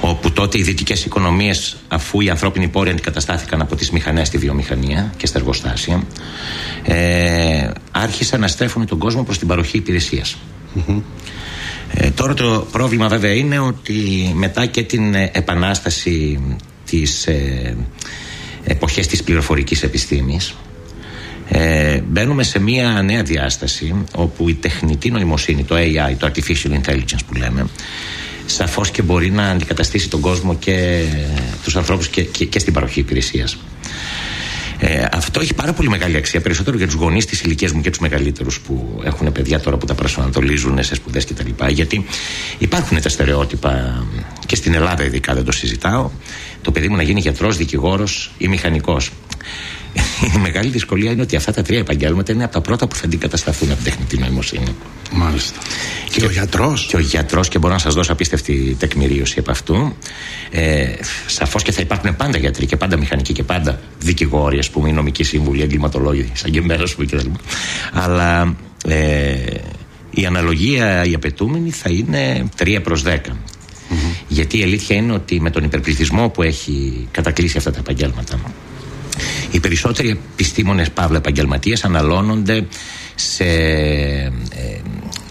[0.00, 5.12] όπου τότε οι δυτικές οικονομίες, αφού οι ανθρώπινοι πόροι αντικαταστάθηκαν από τις μηχανές στη βιομηχανία
[5.16, 6.02] και στα εργοστάσια,
[6.82, 9.80] ε, άρχισαν να στρέφουν τον κόσμο προς την παροχή
[10.74, 11.02] υπηρεσίας.
[11.94, 16.40] Ε, τώρα το πρόβλημα βέβαια είναι ότι μετά και την ε, επανάσταση
[16.84, 17.76] της ε,
[18.64, 20.54] εποχές της πληροφορικής επιστήμης
[21.48, 27.20] ε, μπαίνουμε σε μια νέα διάσταση όπου η τεχνητή νοημοσύνη, το AI, το Artificial Intelligence
[27.26, 27.66] που λέμε
[28.46, 31.04] σαφώς και μπορεί να αντικαταστήσει τον κόσμο και
[31.64, 33.58] τους ανθρώπους και, και, και στην παροχή υπηρεσίας.
[34.82, 37.90] Ε, αυτό έχει πάρα πολύ μεγάλη αξία, περισσότερο για τους γονείς της ηλικίας μου και
[37.90, 41.64] τους μεγαλύτερους που έχουν παιδιά τώρα που τα προσανατολίζουν σε σπουδές κτλ.
[41.68, 42.04] Γιατί
[42.58, 44.04] υπάρχουν τα στερεότυπα
[44.46, 46.10] και στην Ελλάδα, ειδικά δεν το συζητάω.
[46.62, 49.10] Το παιδί μου να γίνει γιατρός, δικηγόρος ή μηχανικός.
[50.36, 53.04] Η μεγάλη δυσκολία είναι ότι αυτά τα τρία επαγγέλματα είναι από τα πρώτα που θα
[53.04, 54.74] αντικατασταθούν από τεχνητή νοημοσύνη.
[55.12, 55.58] Μάλιστα.
[56.10, 56.86] Και, ο γιατρός.
[56.86, 59.96] Και ο γιατρός, και μπορώ να σας δώσω απίστευτη τεκμηρίωση από αυτού.
[60.50, 60.86] Ε,
[61.26, 64.92] Σαφώς και θα υπάρχουν πάντα γιατροί και πάντα μηχανικοί και πάντα δικηγόροι, ας πούμε, οι
[64.92, 67.28] νομικοί σύμβουλοι, εγκληματολόγοι, σαν και μέρα, πούμε κτλ.
[67.92, 69.34] Αλλά ε,
[70.10, 73.16] η αναλογία, η απαιτούμενη θα είναι 3 προς 10.
[74.28, 78.40] Γιατί η αλήθεια είναι ότι με τον υπερπληθυσμό που έχει κατακλείσει αυτά τα επαγγέλματα,
[79.50, 82.66] οι περισσότεροι επιστήμονες παύλα επαγγελματίε αναλώνονται
[83.14, 83.44] σε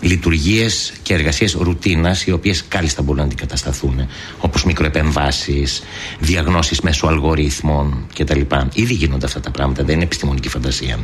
[0.02, 4.08] ε, λειτουργίες και εργασίες ρουτίνας οι οποίες κάλλιστα μπορούν να αντικατασταθούν
[4.40, 5.84] όπως μικροεπεμβάσεις,
[6.20, 8.42] διαγνώσεις μέσω αλγορίθμων κτλ.
[8.74, 11.00] Ήδη γίνονται αυτά τα πράγματα, δεν είναι επιστημονική φαντασία.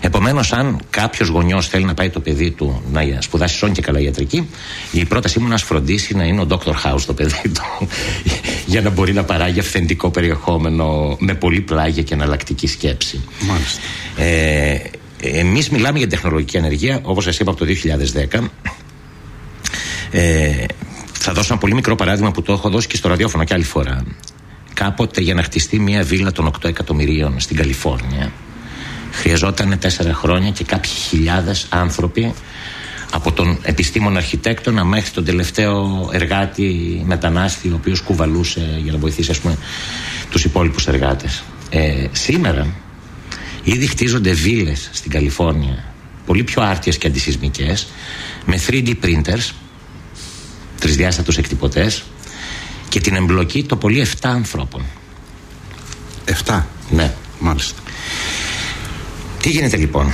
[0.00, 4.00] Επομένως αν κάποιος γονιός θέλει να πάει το παιδί του να σπουδάσει σόν και καλά
[4.00, 4.48] ιατρική
[4.92, 6.72] η πρότασή μου να φροντίσει να είναι ο Dr.
[6.84, 7.88] House το παιδί του
[8.72, 13.20] για να μπορεί να παράγει αυθεντικό περιεχόμενο με πολύ πλάγια και εναλλακτική σκέψη.
[13.40, 13.80] Μάλιστα.
[14.16, 14.80] Ε,
[15.22, 17.72] εμείς μιλάμε για τεχνολογική ανεργία όπως σας είπα από το
[18.32, 18.44] 2010
[20.10, 20.64] ε,
[21.12, 23.64] θα δώσω ένα πολύ μικρό παράδειγμα που το έχω δώσει και στο ραδιόφωνο και άλλη
[23.64, 24.04] φορά.
[24.74, 28.32] Κάποτε για να χτιστεί μια βίλα των 8 εκατομμυρίων στην Καλιφόρνια
[29.12, 32.34] χρειαζόταν 4 χρόνια και κάποιοι χιλιάδες άνθρωποι
[33.12, 39.30] από τον επιστήμον αρχιτέκτονα μέχρι τον τελευταίο εργάτη μετανάστη ο οποίος κουβαλούσε για να βοηθήσει
[39.30, 39.56] ας πούμε
[40.30, 41.42] τους υπόλοιπους εργάτες.
[41.70, 42.66] Ε, σήμερα
[43.62, 45.90] Ήδη χτίζονται βίλες στην Καλιφόρνια
[46.30, 47.86] πολύ πιο άρτιες και αντισυσμικές
[48.44, 49.50] με 3D printers,
[50.78, 52.02] τρισδιάστατους εκτυπωτές
[52.88, 54.84] και την εμπλοκή το πολύ 7 ανθρώπων.
[56.44, 56.62] 7.
[56.90, 57.14] Ναι.
[57.38, 57.80] Μάλιστα.
[59.42, 60.12] Τι γίνεται λοιπόν;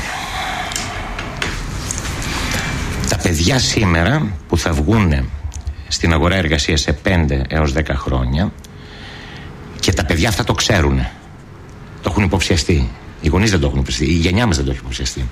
[3.09, 5.31] Τα παιδιά σήμερα που θα βγουν
[5.89, 8.53] στην αγορά εργασίας σε 5 έως 10 χρόνια
[9.81, 11.07] και τα παιδιά αυτά το ξέρουν.
[12.03, 12.91] Το έχουν υποψιαστεί.
[13.27, 14.15] Οι γονείς δεν το έχουν υποψιαστεί.
[14.15, 15.29] Η γενιά μας δεν το έχει υποψιαστεί.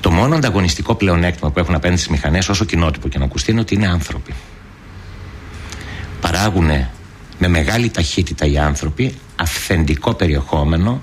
[0.00, 3.60] Το μόνο ανταγωνιστικό πλεονέκτημα που έχουν απέναντι στις μηχανές, όσο κοινότυπο και να ακουστεί, είναι
[3.60, 4.34] ότι είναι άνθρωποι.
[6.20, 6.70] Παράγουν
[7.38, 11.02] με μεγάλη ταχύτητα οι άνθρωποι αυθεντικό περιεχόμενο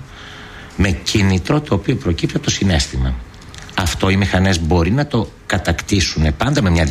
[0.76, 3.14] με κίνητρο το οποίο προκύπτει από το συνέστημα.
[3.74, 6.88] Αυτό οι μηχανές μπορεί να το κατακτήσουν πάντα με μια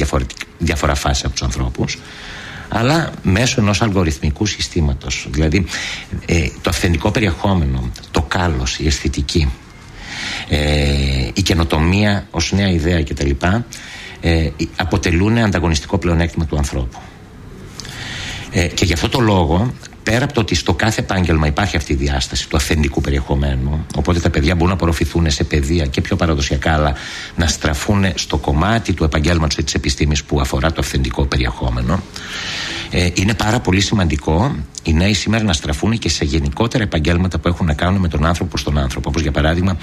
[0.58, 1.98] διαφορά φάση από τους ανθρώπους
[2.70, 5.28] αλλά μέσω ενός αλγοριθμικού συστήματος.
[5.30, 5.66] Δηλαδή
[6.26, 9.52] ε, το αυθεντικό περιεχόμενο, το κάλος, η αισθητική,
[10.50, 13.30] ε, η καινοτομία ως νέα ιδέα κτλ.
[14.22, 17.00] Ε, αποτελούν ανταγωνιστικό πλεονέκτημα του ανθρώπου.
[18.52, 21.94] Ε, και γι' αυτό το λόγο πέρα από το ότι στο κάθε επάγγελμα υπάρχει αυτή
[21.94, 26.16] η διάσταση του αυθεντικού περιεχομένου, οπότε τα παιδιά μπορούν να απορροφηθούν σε παιδεία και πιο
[26.16, 26.94] παραδοσιακά, αλλά
[27.36, 32.02] να στραφούν στο κομμάτι του επαγγέλματος ή της επιστήμης που αφορά το αυθεντικό περιεχόμενο,
[32.90, 37.48] ε, είναι πάρα πολύ σημαντικό οι νέοι σήμερα να στραφούν και σε γενικότερα επαγγέλματα που
[37.48, 39.78] έχουν να κάνουν με τον άνθρωπο προ τον άνθρωπο, όπως για παράδειγμα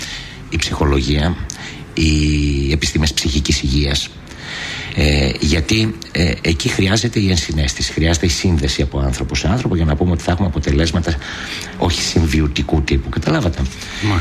[0.48, 1.36] η ψυχολογία,
[1.94, 4.10] οι επιστήμες ψυχικής υγείας
[4.98, 9.84] ε, γιατί ε, εκεί χρειάζεται η ενσυναίσθηση, χρειάζεται η σύνδεση από άνθρωπο σε άνθρωπο για
[9.84, 11.14] να πούμε ότι θα έχουμε αποτελέσματα
[11.78, 13.08] όχι συμβιωτικού τύπου.
[13.08, 13.58] Καταλάβατε.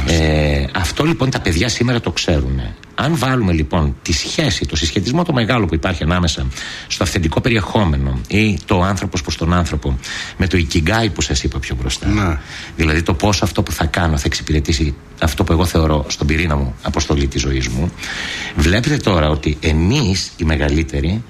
[0.07, 2.61] Ε, αυτό λοιπόν τα παιδιά σήμερα το ξέρουν.
[2.95, 6.47] Αν βάλουμε λοιπόν τη σχέση, το συσχετισμό το μεγάλο που υπάρχει ανάμεσα
[6.88, 9.97] στο αυθεντικό περιεχόμενο ή το άνθρωπος προς τον άνθρωπο
[10.38, 12.08] με το ikigai που σας είπα πιο μπροστά.
[12.08, 12.38] Ναι.
[12.75, 16.55] Δηλαδή το πώς αυτό που θα κάνω θα εξυπηρετήσει αυτό που εγώ θεωρώ στον πυρήνα
[16.55, 17.91] μου αποστολή της ζωής μου.
[18.55, 21.23] Βλέπετε τώρα ότι εμείς οι μεγαλύτεροι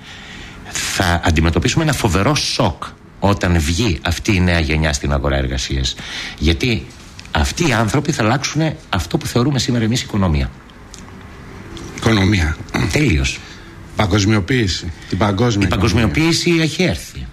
[0.71, 2.83] θα αντιμετωπίσουμε ένα φοβερό σοκ
[3.19, 5.95] όταν βγει αυτή η νέα γενιά στην αγορά εργασίας.
[6.39, 6.85] Γιατί
[7.31, 10.49] αυτοί οι άνθρωποι θα αλλάξουν αυτό που θεωρούμε σήμερα εμείς οικονομία.
[12.09, 12.57] Οικονομία.
[12.91, 13.25] Τελείω.
[13.95, 14.91] Παγκοσμιοποίηση.
[15.09, 17.25] Την παγκόσμια Η παγκοσμιοποίηση έχει έρθει.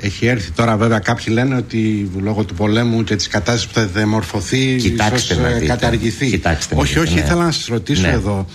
[0.00, 3.86] Έχει έρθει τώρα βέβαια κάποιοι λένε ότι λόγω του πολέμου και της κατάστασης που θα
[3.86, 5.66] διαμορφωθεί Κοιτάξτε ίσως να ε, δείτε.
[5.66, 6.26] καταργηθεί.
[6.30, 7.20] Κοιτάξτε να όχι, δείτε, όχι, ναι.
[7.20, 8.08] ήθελα να σας ρωτήσω Ναι.
[8.12, 8.46] εδώ.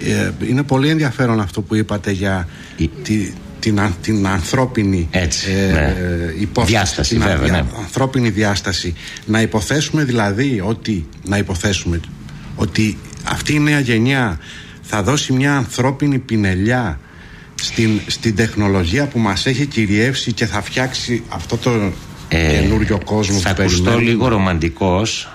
[0.00, 5.50] Ε, είναι πολύ ενδιαφέρον αυτό που είπατε για Η- τη, την, αν- την ανθρώπινη Έτσι,
[5.50, 5.94] ε, ναι.
[6.40, 7.68] υπόθεση, Διάσταση, την βέβαια, αδια- ναι.
[7.82, 8.94] ανθρώπινη διάσταση.
[9.26, 12.00] Να υποθέσουμε δηλαδή ότι, να υποθέσουμε
[12.56, 14.38] ότι αυτή η νέα γενιά
[14.90, 17.00] θα δώσει μια ανθρώπινη πινελιά
[17.54, 21.70] στην, στην τεχνολογία που μας έχει κυριεύσει και θα φτιάξει αυτό το
[22.28, 24.10] καινούριο κόσμο Ε, Θα που ακουστώ περιμένουμε.
[24.10, 25.28] λίγο ρομαντικός,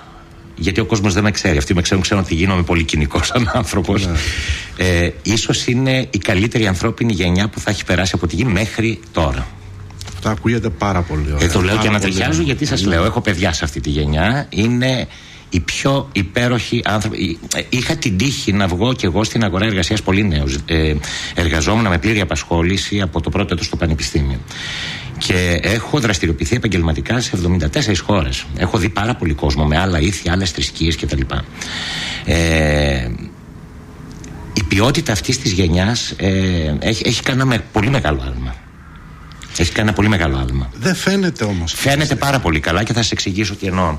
[0.56, 1.58] γιατί ο κόσμος δεν με ξέρει.
[1.58, 4.06] Αυτοί με ξέρουν, ξέρουν ότι γίνομαι πολύ κοινικός σαν άνθρωπος.
[4.08, 4.14] Ναι.
[4.78, 9.00] Ε, ίσως είναι η καλύτερη ανθρώπινη γενιά που θα έχει περάσει από τη γη μέχρι
[9.12, 9.48] τώρα.
[10.14, 11.48] Αυτό ακούγεται πάρα πολύ ωραία.
[11.48, 12.46] Ε, το λέω Πάρα και να πολύ ταιριάζω ωραία.
[12.46, 12.88] γιατί σας Ναι.
[12.88, 14.46] λέω, έχω παιδιά σε αυτή τη γενιά.
[14.50, 15.08] Είναι
[15.50, 17.40] οι πιο υπέροχοι άνθρωποι.
[17.56, 20.58] Ε, Είχα την τύχη να βγω και εγώ στην αγορά εργασίας πολύ νέος.
[20.66, 20.94] Ε,
[21.36, 24.40] εργαζόμουν με πλήρη απασχόληση από το πρώτο έτος στο Πανεπιστήμιο.
[25.18, 28.46] Και έχω δραστηριοποιηθεί επαγγελματικά σε 74 χώρες.
[28.58, 31.22] Έχω δει πάρα πολύ κόσμο με άλλα ήθη, άλλες θρησκείες κτλ.
[32.26, 33.10] Ε,
[34.54, 38.56] η ποιότητα αυτής της γενιάς ε, έχει, έχει κάνει ένα με- πολύ μεγάλο άλμα.
[39.58, 40.70] Έχει κάνει ένα πολύ μεγάλο άλμα.
[40.80, 41.74] Δεν φαίνεται όμως.
[41.78, 43.98] Φαίνεται πάρα πολύ καλά και θα σα εξηγήσω τι εννοώ.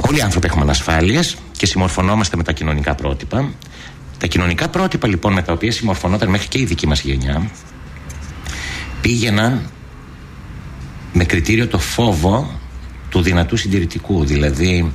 [0.00, 3.52] Όλοι οι άνθρωποι έχουμε ανασφάλειες και συμμορφωνόμαστε με τα κοινωνικά πρότυπα.
[4.18, 7.50] Τα κοινωνικά πρότυπα λοιπόν με τα οποία συμμορφωνόταν μέχρι και η δική μας γενιά
[9.00, 9.70] πήγαιναν
[11.12, 12.60] με κριτήριο το φόβο
[13.08, 14.24] του δυνατού συντηρητικού.
[14.24, 14.92] Δηλαδή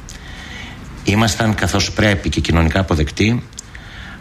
[1.03, 3.43] ήμασταν καθώς πρέπει και κοινωνικά αποδεκτοί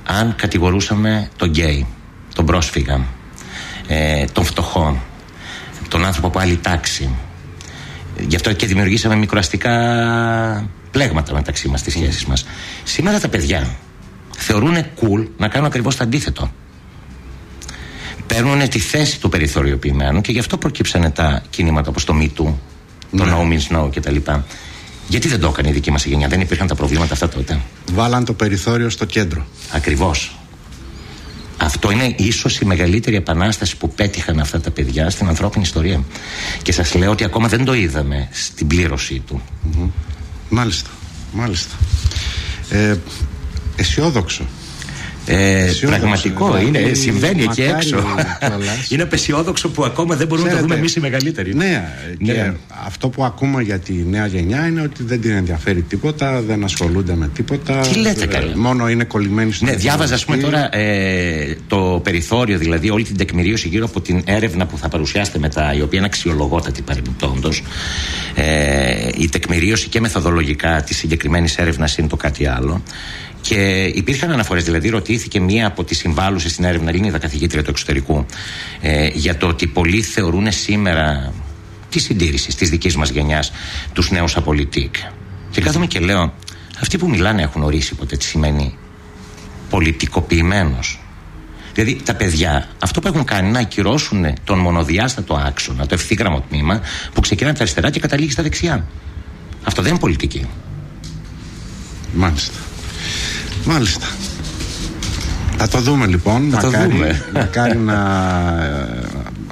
[0.04, 1.86] αν κατηγορούσαμε τον γκέι,
[2.34, 3.00] τον πρόσφυγα,
[3.86, 5.02] ε, τον φτωχό,
[5.88, 7.10] τον άνθρωπο από άλλη τάξη.
[8.28, 9.72] Γι' αυτό και δημιουργήσαμε μικροαστικά
[10.90, 12.46] πλέγματα μεταξύ μας στις σχέσεις μας.
[12.84, 13.76] Σήμερα τα παιδιά
[14.36, 16.52] θεωρούν cool να κάνουν ακριβώς το αντίθετο.
[18.26, 22.52] Παίρνουν τη θέση του περιθωριοποιημένου και γι' αυτό προκύψανε τα κινήματα όπως το Me Too,
[23.16, 24.16] το No Means No κτλ.
[25.08, 27.60] Γιατί δεν το έκανε η δική μας γενιά, δεν υπήρχαν τα προβλήματα αυτά τότε.
[27.92, 29.46] Βάλαν το περιθώριο στο κέντρο.
[29.72, 30.36] Ακριβώς.
[31.56, 36.04] Αυτό είναι ίσως η μεγαλύτερη επανάσταση που πέτυχαν αυτά τα παιδιά στην ανθρώπινη ιστορία.
[36.62, 39.42] Και σας λέω ότι ακόμα δεν το είδαμε στην πλήρωσή του.
[40.48, 40.90] Μάλιστα,
[41.32, 41.74] μάλιστα.
[42.70, 42.96] Ε,
[43.76, 44.44] αισιόδοξο.
[45.26, 47.96] Ε, Αισιόδοξο, πραγματικό δηλαδή, είναι, συμβαίνει εκεί μακάρι έξω.
[47.96, 48.88] κιόλας.
[48.90, 51.54] είναι απεσιόδοξο που ακόμα δεν μπορούμε να το δούμε εμείς οι μεγαλύτεροι.
[51.54, 51.88] Ναι,
[52.24, 52.54] και Ναι.
[52.86, 57.14] αυτό που ακούμε για τη νέα γενιά είναι ότι δεν την ενδιαφέρει τίποτα, δεν ασχολούνται
[57.14, 57.80] με τίποτα.
[57.80, 58.56] Τι λέτε ε, καλά.
[58.56, 60.68] Μόνο είναι κολλημένοι στην Ναι, διάβαζα ας πούμε τεχνολογία.
[60.70, 65.38] τώρα ε, το περιθώριο, δηλαδή όλη την τεκμηρίωση γύρω από την έρευνα που θα παρουσιάσετε
[65.38, 67.62] μετά, η οποία είναι αξιολογότατη παρεμπιπτόντως.
[68.34, 72.82] Ε, η τεκμηρίωση και μεθοδολογικά της συγκεκριμένης έρευνας είναι το κάτι άλλο.
[73.48, 78.26] Και υπήρχαν αναφορές, δηλαδή ρωτήθηκε μία από τις συμβάλλουσες στην έρευνα Ελληνίδα καθηγήτρια του εξωτερικού
[78.80, 81.32] ε, για το ότι πολλοί θεωρούν σήμερα
[81.88, 83.52] τη συντήρηση της δικής μας γενιάς
[83.92, 84.94] τους νέους απολυτικ.
[85.50, 86.34] Και κάθομαι και λέω,
[86.80, 88.76] αυτοί που μιλάνε έχουν ορίσει ποτέ τι σημαίνει
[89.70, 91.00] πολιτικοποιημένος.
[91.74, 96.44] Δηλαδή τα παιδιά αυτό που έχουν κάνει είναι να ακυρώσουν τον μονοδιάστατο άξονα, το ευθύγραμμο
[96.48, 96.80] τμήμα
[97.12, 98.86] που ξεκινάει από τα αριστερά και καταλήγει στα δεξιά.
[99.64, 100.46] Αυτό δεν είναι πολιτική.
[102.14, 102.65] Μάλιστα.
[103.66, 104.06] Μάλιστα.
[105.58, 106.50] Θα το δούμε λοιπόν.
[106.50, 107.24] Θα το μακάρι, δούμε.
[107.34, 107.98] μακάρι να,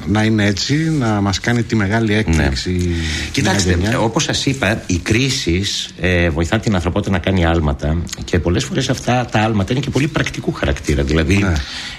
[0.06, 2.70] να είναι έτσι, να μας κάνει τη μεγάλη έκπληξη.
[2.70, 2.96] η νέα
[3.32, 4.00] Κοιτάξτε, γενιά.
[4.00, 8.88] όπως σας είπα, οι κρίσεις ε, βοηθάνε την ανθρωπότητα να κάνει άλματα και πολλές φορές
[8.88, 11.02] αυτά τα άλματα είναι και πολύ πρακτικού χαρακτήρα.
[11.02, 11.52] Δηλαδή, Ναι.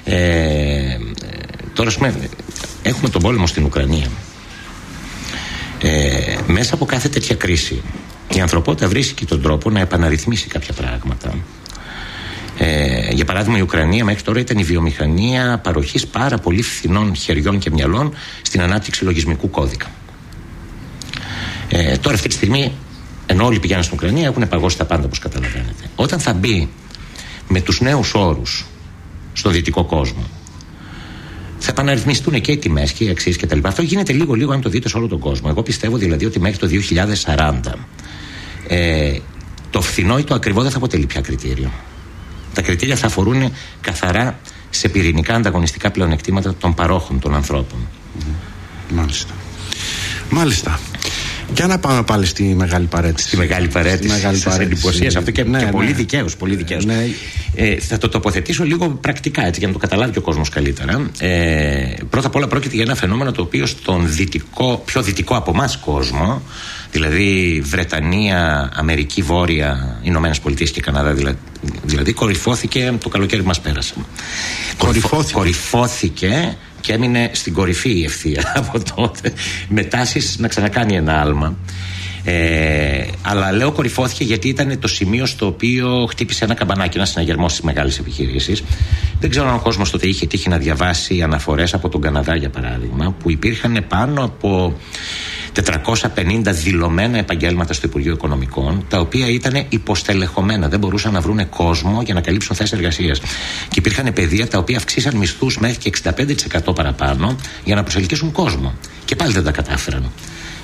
[0.03, 0.17] ε,
[0.93, 0.97] ε,
[1.73, 2.13] τώρα ας πούμε,
[2.81, 4.07] έχουμε τον πόλεμο στην Ουκρανία.
[5.81, 7.81] Ε, μέσα από κάθε τέτοια κρίση,
[8.35, 11.33] η ανθρωπότητα βρίσκει τον τρόπο να επαναρρυθμίσει κάποια πράγματα.
[12.57, 17.59] Ε, για παράδειγμα, η Ουκρανία μέχρι τώρα ήταν η βιομηχανία παροχής πάρα πολύ φθηνών χεριών
[17.59, 19.87] και μυαλών στην ανάπτυξη λογισμικού κώδικα.
[21.69, 22.71] Ε, τώρα αυτή τη στιγμή,
[23.25, 25.83] ενώ όλοι πηγαίνουν στην Ουκρανία, έχουν παγώσει τα πάντα όπως καταλαβαίνετε.
[25.95, 26.69] Όταν θα μπει
[27.47, 28.65] με τους νέους όρους
[29.33, 30.23] στο δυτικό κόσμο,
[31.59, 33.59] θα επαναρρυθμιστούν και οι τιμές και οι αξίες κτλ.
[33.63, 35.47] Αυτό γίνεται λίγο-λίγο αν το δείτε σε όλο τον κόσμο.
[35.51, 36.67] Εγώ πιστεύω δηλαδή ότι μέχρι το
[37.25, 37.59] 2040
[38.67, 39.17] ε,
[39.69, 41.71] το φθηνό ή το ακριβό δεν θα αποτελεί πια κριτήριο.
[42.55, 44.39] Τα κριτήρια θα αφορούν καθαρά
[44.69, 47.87] σε πυρηνικά ανταγωνιστικά πλεονεκτήματα των παρόχων των ανθρώπων.
[48.89, 49.33] Μάλιστα.
[50.29, 50.79] Μάλιστα.
[51.53, 53.27] Για να πάμε πάλι στη μεγάλη παρέτηση.
[53.27, 54.09] Στη μεγάλη παρέτηση.
[54.09, 54.71] Στη μεγάλη Σας παρέτηση.
[54.71, 55.71] εντυπωσίασε αυτό και, Ναι, και ναι.
[55.71, 56.35] πολύ δικαίως.
[56.35, 56.85] Πολύ δικαίως.
[56.85, 57.05] Ναι.
[57.55, 61.09] Ε, θα το τοποθετήσω λίγο πρακτικά έτσι, για να το καταλάβει και ο κόσμος καλύτερα.
[61.19, 65.51] Ε, πρώτα απ' όλα πρόκειται για ένα φαινόμενο το οποίο στον δυτικό, πιο δυτικό από
[65.53, 66.41] εμάς κόσμο,
[66.91, 71.37] δηλαδή Βρετανία, Αμερική, Βόρεια, Ηνωμένες Πολιτείες και Καναδά, δηλαδή,
[71.83, 73.93] δηλαδή κορυφώθηκε το καλοκαίρι που μας πέρασε.
[74.77, 75.33] Κορυφώθηκε.
[75.33, 79.33] Κορυφώθηκε και έμεινε στην κορυφή η ευθεία από τότε
[79.67, 81.57] με τάσεις να ξανακάνει ένα άλμα
[82.27, 87.53] Ε, αλλά λέω κορυφώθηκε γιατί ήταν το σημείο στο οποίο χτύπησε ένα καμπανάκι, ένας συναγερμός
[87.53, 88.55] στι μεγάλε επιχειρήσει.
[89.19, 92.49] Δεν ξέρω αν ο κόσμος τότε είχε τύχει να διαβάσει αναφορές από τον Καναδά, για
[92.49, 94.77] παράδειγμα, που υπήρχαν πάνω από
[95.55, 100.69] 450 δηλωμένα επαγγέλματα στο Υπουργείο Οικονομικών, τα οποία ήταν υποστελεχωμένα.
[100.69, 103.19] Δεν μπορούσαν να βρουν κόσμο για να καλύψουν θέσεις εργασίας.
[103.69, 105.91] Και υπήρχαν παιδεία τα οποία αυξήσαν μισθούς μέχρι και
[106.67, 108.73] 65% παραπάνω για να προσελκύσουν κόσμο.
[109.05, 110.11] Και πάλι δεν τα κατάφεραν.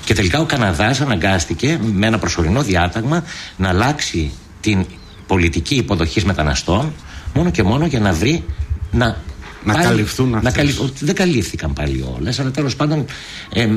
[0.04, 3.24] Και τελικά ο Καναδάς αναγκάστηκε με ένα προσωρινό διάταγμα
[3.56, 4.86] να αλλάξει την
[5.26, 6.92] πολιτική υποδοχής μεταναστών
[7.34, 8.44] μόνο και μόνο για να βρει
[8.90, 9.16] να
[9.64, 10.52] Να καλυφθούν να αυτές.
[10.52, 13.04] καλυφ- Δεν καλύφθηκαν πάλι όλες, αλλά τέλος πάντων
[13.52, 13.68] ε, ε,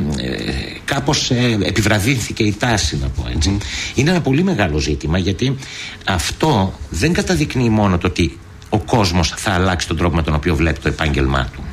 [0.86, 1.32] κάπως
[1.64, 3.58] επιβραδύνθηκε η τάση, να πω έτσι.
[3.96, 5.56] Είναι ένα πολύ μεγάλο ζήτημα γιατί
[6.06, 8.38] αυτό δεν καταδεικνύει μόνο το ότι
[8.70, 11.64] ο κόσμος θα αλλάξει τον τρόπο με τον οποίο βλέπει το επάγγελμά του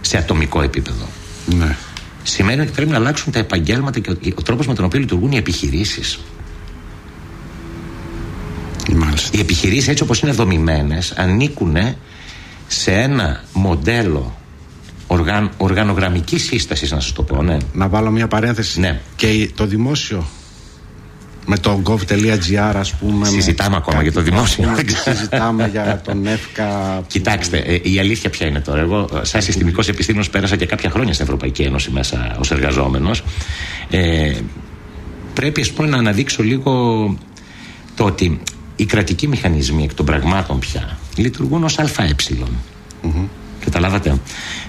[0.00, 1.08] σε ατομικό επίπεδο.
[1.46, 1.76] Ναι.
[2.22, 5.32] Σημαίνει ότι πρέπει να αλλάξουν τα επαγγέλματα και ο, ο τρόπος με τον οποίο λειτουργούν
[5.32, 6.18] οι επιχειρήσεις.
[8.94, 9.30] Μάλιστα.
[9.38, 11.76] Οι επιχειρήσεις έτσι όπως είναι δομημένες ανήκουν
[12.66, 14.36] σε ένα μοντέλο
[15.06, 17.56] οργαν, οργανογραμμικής σύστασης, να σας το πω, ναι.
[17.72, 18.80] Να βάλω μια παρένθεση.
[18.80, 19.00] Ναι.
[19.16, 20.26] Και το δημόσιο
[21.48, 24.74] με το gov.gr ας πούμε Συζητάμε με ακόμα κάτι- για το δημόσιο.
[25.04, 28.80] συζητάμε για τον ΕΦΚΑ Κοιτάξτε, ε, η αλήθεια ποια είναι τώρα.
[28.80, 33.22] Εγώ, ε, σαν συστημικός επιστήμονας, πέρασα και κάποια χρόνια στην Ευρωπαϊκή Ένωση μέσα ως εργαζόμενος.
[33.90, 34.32] Ε,
[35.34, 36.72] πρέπει, ας πούμε, να αναδείξω λίγο
[37.94, 38.40] το ότι
[38.76, 41.88] οι κρατικοί μηχανισμοί εκ των πραγμάτων πια λειτουργούν ως ΑΕ.
[43.64, 44.20] Καταλάβατε.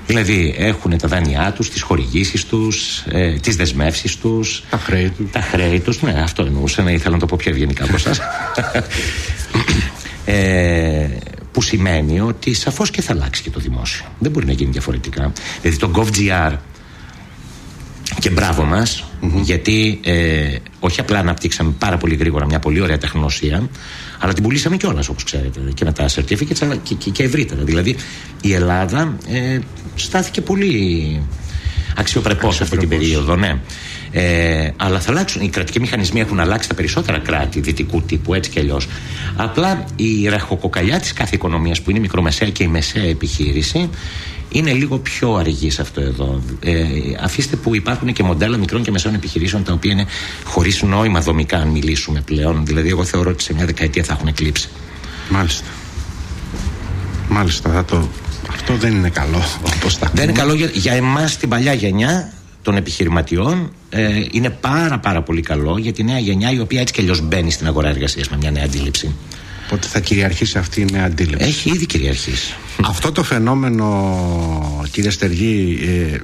[0.08, 4.64] Δηλαδή έχουν τα δάνειά τους, τις χορηγήσεις τους, ε, τις δεσμεύσεις τους.
[4.70, 5.32] Τα χρέη τους.
[5.32, 6.84] Τα χρέη τους, ναι, αυτό εννοούσα.
[6.84, 8.20] Ναι, ήθελα να το πω πιο ευγενικά από εσάς.
[10.26, 11.08] ε,
[11.52, 14.06] που σημαίνει ότι σαφώς και θα αλλάξει και το δημόσιο.
[14.20, 15.32] Δεν μπορεί να γίνει διαφορετικά.
[15.62, 16.54] Δηλαδή το GovGR
[18.20, 19.04] και μπράβο μας,
[19.42, 23.70] γιατί ε, όχι απλά αναπτύξαμε πάρα πολύ γρήγορα μια πολύ ωραία τεχνογνωσία,
[24.20, 27.64] αλλά την πουλήσαμε κιόλας όπως ξέρετε και με τα certificates αλλά και, και, και ευρύτερα.
[27.64, 27.96] Δηλαδή
[28.42, 29.60] η Ελλάδα ε,
[29.96, 31.22] στάθηκε πολύ
[31.98, 33.60] αξιοπρεπώς αυτή την περίοδο, ναι.
[34.12, 35.42] Ε, αλλά θα αλλάξουν.
[35.42, 38.88] Οι κρατικοί μηχανισμοί έχουν αλλάξει τα περισσότερα κράτη δυτικού τύπου, έτσι κι αλλιώς.
[39.36, 43.90] Απλά η ραχοκοκαλιά της κάθε οικονομίας που είναι η μικρομεσαία και η μεσαία επιχείρηση
[44.50, 46.42] είναι λίγο πιο αργή σε αυτό εδώ.
[46.60, 46.84] Ε,
[47.22, 50.06] αφήστε που υπάρχουν και μοντέλα μικρών και μεσαίων επιχειρήσεων τα οποία είναι
[50.44, 52.66] χωρίς νόημα δομικά, αν μιλήσουμε πλέον.
[52.66, 54.70] Δηλαδή, εγώ θεωρώ ότι σε μια δεκαετία θα έχουν εκλείψει.
[55.30, 55.66] Μάλιστα.
[57.30, 58.08] Μάλιστα, θα το...
[58.50, 59.42] αυτό δεν είναι καλό
[59.76, 60.54] όπως τα Δεν είναι ακούμε.
[60.54, 63.72] καλό για, για εμάς την παλιά γενιά των επιχειρηματιών.
[63.90, 67.22] Ε, είναι πάρα πάρα πολύ καλό για τη νέα γενιά η οποία έτσι κι αλλιώς
[67.22, 69.16] μπαίνει στην αγορά εργασίας με μια νέα αντίληψη.
[69.68, 71.48] Οπότε θα κυριαρχήσει αυτή η νέα αντίληψη.
[71.48, 72.54] Έχει ήδη κυριαρχήσει.
[72.86, 75.80] Αυτό το φαινόμενο, κύριε Στεργή,
[76.14, 76.18] ε,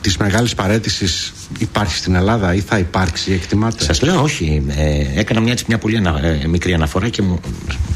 [0.00, 4.62] της μεγάλης παρέτησης υπάρχει στην Ελλάδα ή θα υπάρξει, εκτιμάτε; Σας λέω όχι.
[4.68, 7.40] Ε, έκανα μια, έτσι, μια πολύ ανα- ε, μικρή αναφορά και μου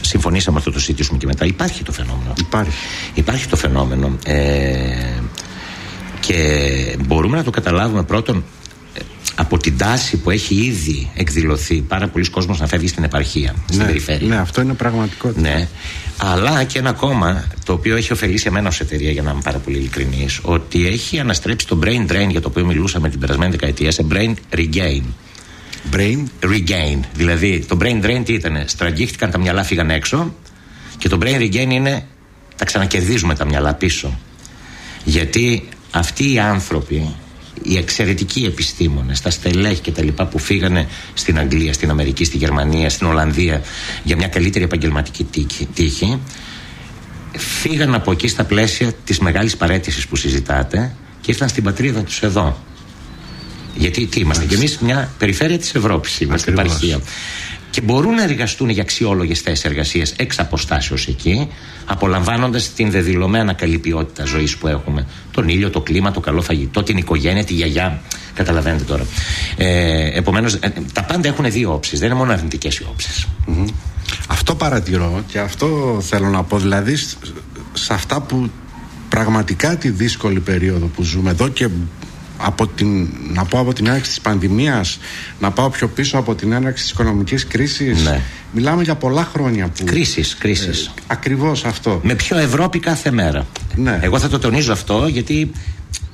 [0.00, 1.44] συμφωνήσαμε αυτό το συζητήσουμε και μετά.
[1.44, 2.32] Υπάρχει το φαινόμενο.
[2.38, 2.72] Υπάρχει.
[3.14, 4.18] Υπάρχει το φαινόμενο.
[4.24, 5.20] Ε,
[6.20, 8.42] και μπορούμε να το καταλάβουμε πρώτον ε,
[9.40, 13.78] από την τάση που έχει ήδη εκδηλωθεί πάρα πολλοί κόσμος να φεύγει στην επαρχία, στην
[13.78, 14.28] ναι, περιφέρεια.
[14.28, 15.40] ναι, αυτό είναι πραγματικότητα.
[15.40, 15.68] Ναι.
[16.16, 19.58] Αλλά και ένα ακόμα το οποίο έχει ωφελήσει εμένα ως εταιρεία, για να είμαι πάρα
[19.58, 23.90] πολύ ειλικρινής, ότι έχει αναστρέψει το brain drain για το οποίο μιλούσαμε την περασμένη δεκαετία
[23.90, 25.02] σε brain regain.
[25.92, 27.00] Brain; Regain.
[27.14, 30.34] Δηλαδή, το brain drain τι ήταν, στραγγίχτηκαν τα μυαλά, φύγαν έξω.
[30.98, 32.06] Και το brain regain είναι
[32.56, 34.18] τα ξανακερδίζουμε τα μυαλά πίσω.
[35.04, 37.14] Γιατί αυτοί οι άνθρωποι,
[37.62, 42.36] οι εξαιρετικοί επιστήμονες, τα στελέχη και τα λοιπά που φύγανε στην Αγγλία, στην Αμερική, στη
[42.36, 43.62] Γερμανία, στην Ολλανδία
[44.04, 46.20] για μια καλύτερη επαγγελματική τύχη, τύχη
[47.36, 52.22] φύγαν από εκεί στα πλαίσια της μεγάλης παρέτησης που συζητάτε και ήρθαν στην πατρίδα τους
[52.22, 52.64] εδώ.
[53.74, 56.74] Γιατί τι είμαστε, και εμείς μια περιφέρεια της Ευρώπης είμαστε, Ακριβώς.
[56.74, 57.00] επαρχία.
[57.80, 61.48] Και μπορούν να εργαστούν για αξιόλογες θέσεις εργασίας εξ αποστάσεως εκεί,
[61.84, 65.06] απολαμβάνοντας την δεδηλωμένα καλή ποιότητα ζωής που έχουμε.
[65.30, 68.02] Τον ήλιο, το κλίμα, το καλό φαγητό, την οικογένεια, τη γιαγιά.
[68.34, 69.04] Καταλαβαίνετε τώρα.
[69.56, 70.58] Ε, Επομένως,
[70.92, 71.98] τα πάντα έχουν δύο όψεις.
[71.98, 73.26] Δεν είναι μόνο αρνητικές οι όψεις.
[74.28, 76.58] Αυτό παρατηρώ και αυτό θέλω να πω.
[76.58, 77.16] Δηλαδή, σ-
[77.72, 78.50] σε αυτά που
[79.08, 81.68] πραγματικά τη δύσκολη περίοδο που ζούμε εδώ και
[82.42, 84.98] από την, να πω από την έναρξη της πανδημίας
[85.40, 88.20] να πάω πιο πίσω από την έναρξη της οικονομικής κρίσης Ναι.
[88.52, 90.68] μιλάμε για πολλά χρόνια που Κρίση, κρίση.
[90.68, 90.72] Ε,
[91.06, 93.46] ακριβώς αυτό Με πιο Ευρώπη κάθε μέρα.
[93.76, 93.98] Ναι.
[94.02, 95.50] Εγώ θα το τονίζω αυτό γιατί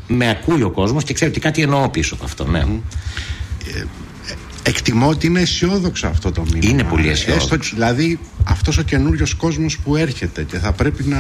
[0.07, 2.47] με ακούει ο κόσμος και ξέρει ότι κάτι εννοώ πίσω από αυτό.
[2.47, 2.65] Ναι.
[4.63, 7.55] εκτιμώ ότι είναι αισιόδοξο αυτό το μήνυμα Είναι πολύ αισιόδοξο.
[7.55, 11.19] Έστω, δηλαδή αυτός ο καινούριος κόσμος που έρχεται και θα πρέπει να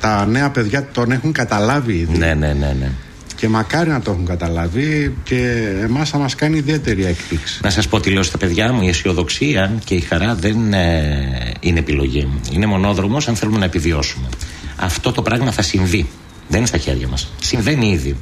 [0.00, 2.90] τα νέα παιδιά τον έχουν καταλάβει ήδη ναι, ναι, ναι, ναι.
[3.36, 7.60] Και μακάρι να το έχουν καταλάβει και εμάς θα μας κάνει ιδιαίτερη έκπληξη.
[7.62, 11.52] Να σας πω τι λέω στα παιδιά μου, η αισιοδοξία και η χαρά δεν ε,
[11.60, 12.28] είναι επιλογή.
[12.52, 14.28] Είναι μονόδρομος αν θέλουμε να επιβιώσουμε.
[14.76, 16.06] Αυτό το πράγμα θα συμβεί.
[16.48, 17.32] Δεν είναι στα χέρια μας.
[17.40, 18.16] Συμβαίνει ήδη.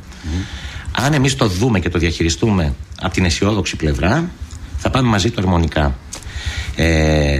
[0.92, 4.30] Αν εμείς το δούμε και το διαχειριστούμε από την αισιόδοξη πλευρά,
[4.78, 5.96] θα πάμε μαζί του αρμονικά.
[6.76, 7.38] Ε,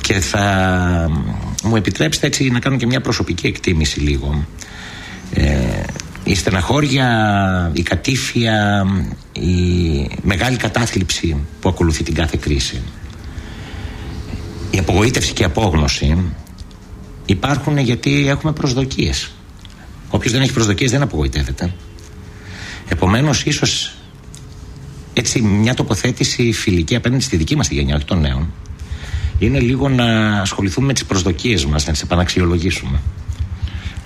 [0.00, 1.10] και θα
[1.64, 4.46] μου επιτρέψετε έτσι να κάνω και μια προσωπική εκτίμηση λίγο.
[5.34, 5.82] Ε,
[6.24, 8.86] η στεναχώρια, η κατήφια,
[9.32, 12.82] η μεγάλη κατάθλιψη που ακολουθεί την κάθε κρίση.
[14.70, 16.18] Η απογοήτευση και η απόγνωση
[17.26, 19.30] υπάρχουν γιατί έχουμε προσδοκίες.
[20.10, 21.72] Όποιος δεν έχει προσδοκίες δεν απογοητεύεται.
[22.88, 23.96] Επομένως ίσως
[25.12, 28.52] έτσι μια τοποθέτηση φιλική απέναντι στη δική μας τη γενιά, όχι των νέων,
[29.38, 33.00] είναι λίγο να ασχοληθούμε με τις προσδοκίες μας, να τις επαναξιολογήσουμε.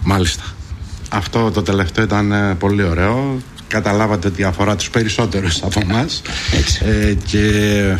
[0.02, 0.55] Μάλιστα.
[1.08, 3.38] Αυτό το τελευταίο ήταν ε, πολύ ωραίο.
[3.68, 6.22] Καταλάβατε ότι αφορά τους περισσότερους από εμάς.
[6.80, 7.46] Ε, και
[7.92, 7.98] ε,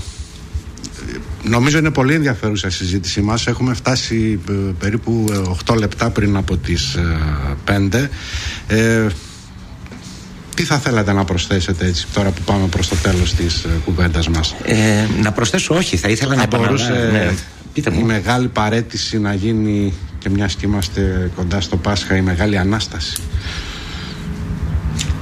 [1.43, 3.47] νομίζω είναι πολύ ενδιαφέρουσα η συζήτησή μας.
[3.47, 8.09] Έχουμε φτάσει ε, περίπου ε, 8 λεπτά πριν από τις ε, 5.
[8.67, 9.07] Ε,
[10.55, 14.29] τι θα θέλατε να προσθέσετε έτσι τώρα που πάμε προς το τέλος της ε, κουβέντας
[14.29, 17.25] μας; Ε, να προσθέσω όχι, θα ήθελα να Θα μπορούσε επαναλάβω.
[17.25, 17.35] Ναι.
[17.73, 18.01] Πείτε μου.
[18.01, 19.93] η μεγάλη παρέτηση να γίνει
[20.27, 23.17] και μιας και είμαστε κοντά στο Πάσχα η μεγάλη Ανάσταση.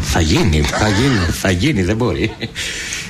[0.01, 0.61] Θα γίνει.
[0.61, 1.19] Θα γίνει.
[1.31, 2.33] θα γίνει, δεν μπορεί.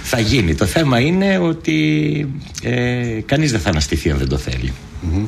[0.03, 0.55] θα γίνει.
[0.55, 2.29] Το θέμα είναι ότι
[2.63, 4.73] ε, κανείς δεν θα αναστηθεί αν δεν το θέλει.
[5.01, 5.27] Μμμ.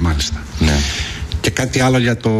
[0.00, 0.42] Μάλιστα.
[0.58, 0.74] Ναι.
[1.40, 2.30] Και κάτι άλλο για το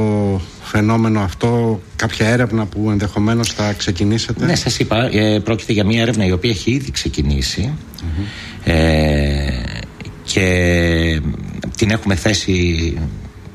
[0.62, 6.03] φαινόμενο αυτό, κάποια έρευνα που ενδεχομένως θα ξεκινήσετε; Ναι, σας είπα, ε, πρόκειται για μια
[6.03, 7.72] έρευνα η οποία έχει ήδη ξεκινήσει
[8.64, 9.62] ε,
[10.25, 11.20] και
[11.77, 12.97] την έχουμε θέσει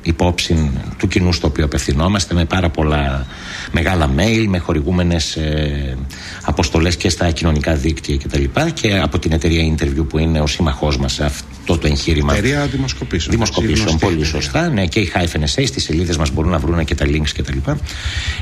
[0.02, 3.26] υπόψη του κοινού στο οποίο απευθυνόμαστε με πάρα πολλά
[3.72, 5.98] μεγάλα mail, με χορηγούμενες ε,
[6.44, 8.44] αποστολές και στα κοινωνικά δίκτυα κτλ.
[8.44, 12.34] Και, και από την εταιρεία Interview που είναι ο σύμμαχός μας σε αυτό το εγχείρημα.
[12.34, 13.32] Εταιρεία δημοσκοπήσεων.
[13.32, 14.42] Δημοσκοπήσεων, Γνωστή πολύ εταιρεία.
[14.42, 14.70] σωστά.
[14.70, 17.58] Ναι, και η Hyphen SA στις σελίδες μας μπορούν να βρουν και τα links κτλ.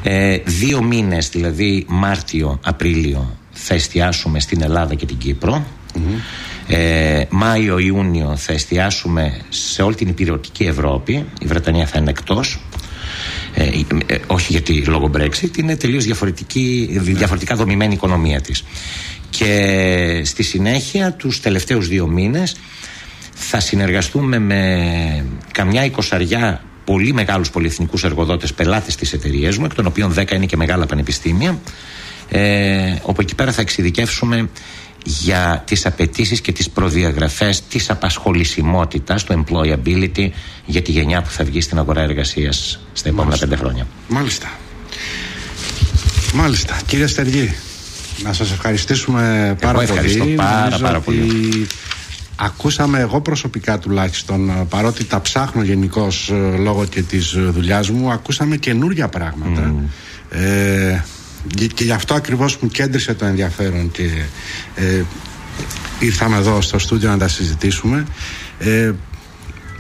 [0.04, 5.66] Ε, δύο μήνες, δηλαδή Μάρτιο, Απρίλιο, θα εστιάσουμε στην Ελλάδα και την κυπρο
[6.68, 11.26] Ε, Μάιο, Ιούνιο θα εστιάσουμε σε όλη την υπηρετική Ευρώπη.
[11.42, 12.60] Η Βρετανία θα είναι εκτός.
[13.54, 13.64] Ε,
[14.06, 18.64] ε, όχι γιατί λόγω Brexit, είναι τελείως διαφορετική, διαφορετικά δομημένη η οικονομία της.
[19.30, 22.56] Και στη συνέχεια, τους τελευταίους δύο μήνες,
[23.34, 29.86] θα συνεργαστούμε με καμιά εικοσαριά πολύ μεγάλους πολυεθνικούς εργοδότες πελάτες της εταιρείας μου, εκ των
[29.86, 31.60] οποίων 10 είναι και μεγάλα πανεπιστήμια,
[32.30, 34.50] ε, όπου εκεί πέρα θα εξειδικεύσουμε
[35.08, 40.30] για τις απαιτήσεις και τις προδιαγραφές της απασχολησιμότητας, του employability
[40.66, 43.88] για τη γενιά που θα βγει στην αγορά εργασίας στα επόμενα πέντε χρόνια.
[44.08, 44.48] Μάλιστα.
[46.34, 46.80] Μάλιστα.
[46.86, 47.56] Κύριε Στεργή,
[48.24, 50.36] να σας ευχαριστήσουμε πάρα ευχαριστώ πολύ.
[50.36, 51.68] πάρα, Νομίζω πάρα ότι
[52.40, 58.12] Ακούσαμε εγώ προσωπικά τουλάχιστον, ε, παρότι τα ψάχνω γενικώς λόγω και της ε, δουλειάς μου,
[58.12, 59.74] ακούσαμε καινούργια πράγματα.
[60.30, 61.02] Ε,
[61.56, 64.10] και, και γι' αυτό ακριβώς μου κέντρισε το ενδιαφέρον και
[64.76, 65.02] ε,
[66.00, 68.06] ήρθαμε εδώ στο στούντιο να τα συζητήσουμε.
[68.60, 68.92] Ε,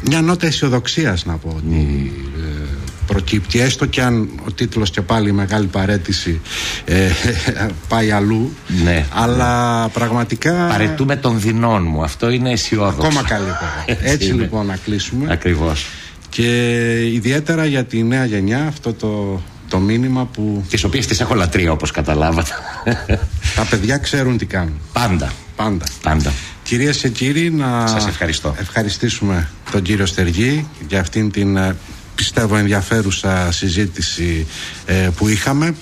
[0.07, 2.65] μια νότα αισιοδοξίας να πω ότι ε,
[3.07, 6.41] προκύπτει έστω και αν ο τίτλος και πάλι η μεγάλη παρέτηση
[6.85, 7.09] ε,
[7.89, 8.53] πάει αλλού
[8.83, 9.05] Ναι.
[9.13, 12.03] αλλά πραγματικά Παρετούμε των δεινών μου.
[12.03, 13.07] Αυτό είναι αισιόδοξο.
[13.07, 14.41] ακόμα καλύτερα έτσι, είναι.
[14.41, 15.85] λοιπόν να κλείσουμε Ακριβώς.
[16.29, 21.33] και ιδιαίτερα για τη νέα γενιά αυτό το, το μήνυμα που Τις οποίες τις έχω
[21.35, 22.51] λατρεία όπως καταλάβατε.
[23.55, 25.31] τα παιδιά ξέρουν τι κάνουν Πάντα.
[25.55, 26.33] πάντα Πάντα.
[26.63, 28.55] Κυρίες και κύριοι, να Σας ευχαριστώ.
[28.59, 31.75] ευχαριστήσουμε τον κύριο Στεργή για αυτήν την ε,
[32.15, 34.47] πιστεύω ενδιαφέρουσα συζήτηση
[34.85, 35.75] ε, που είχαμε.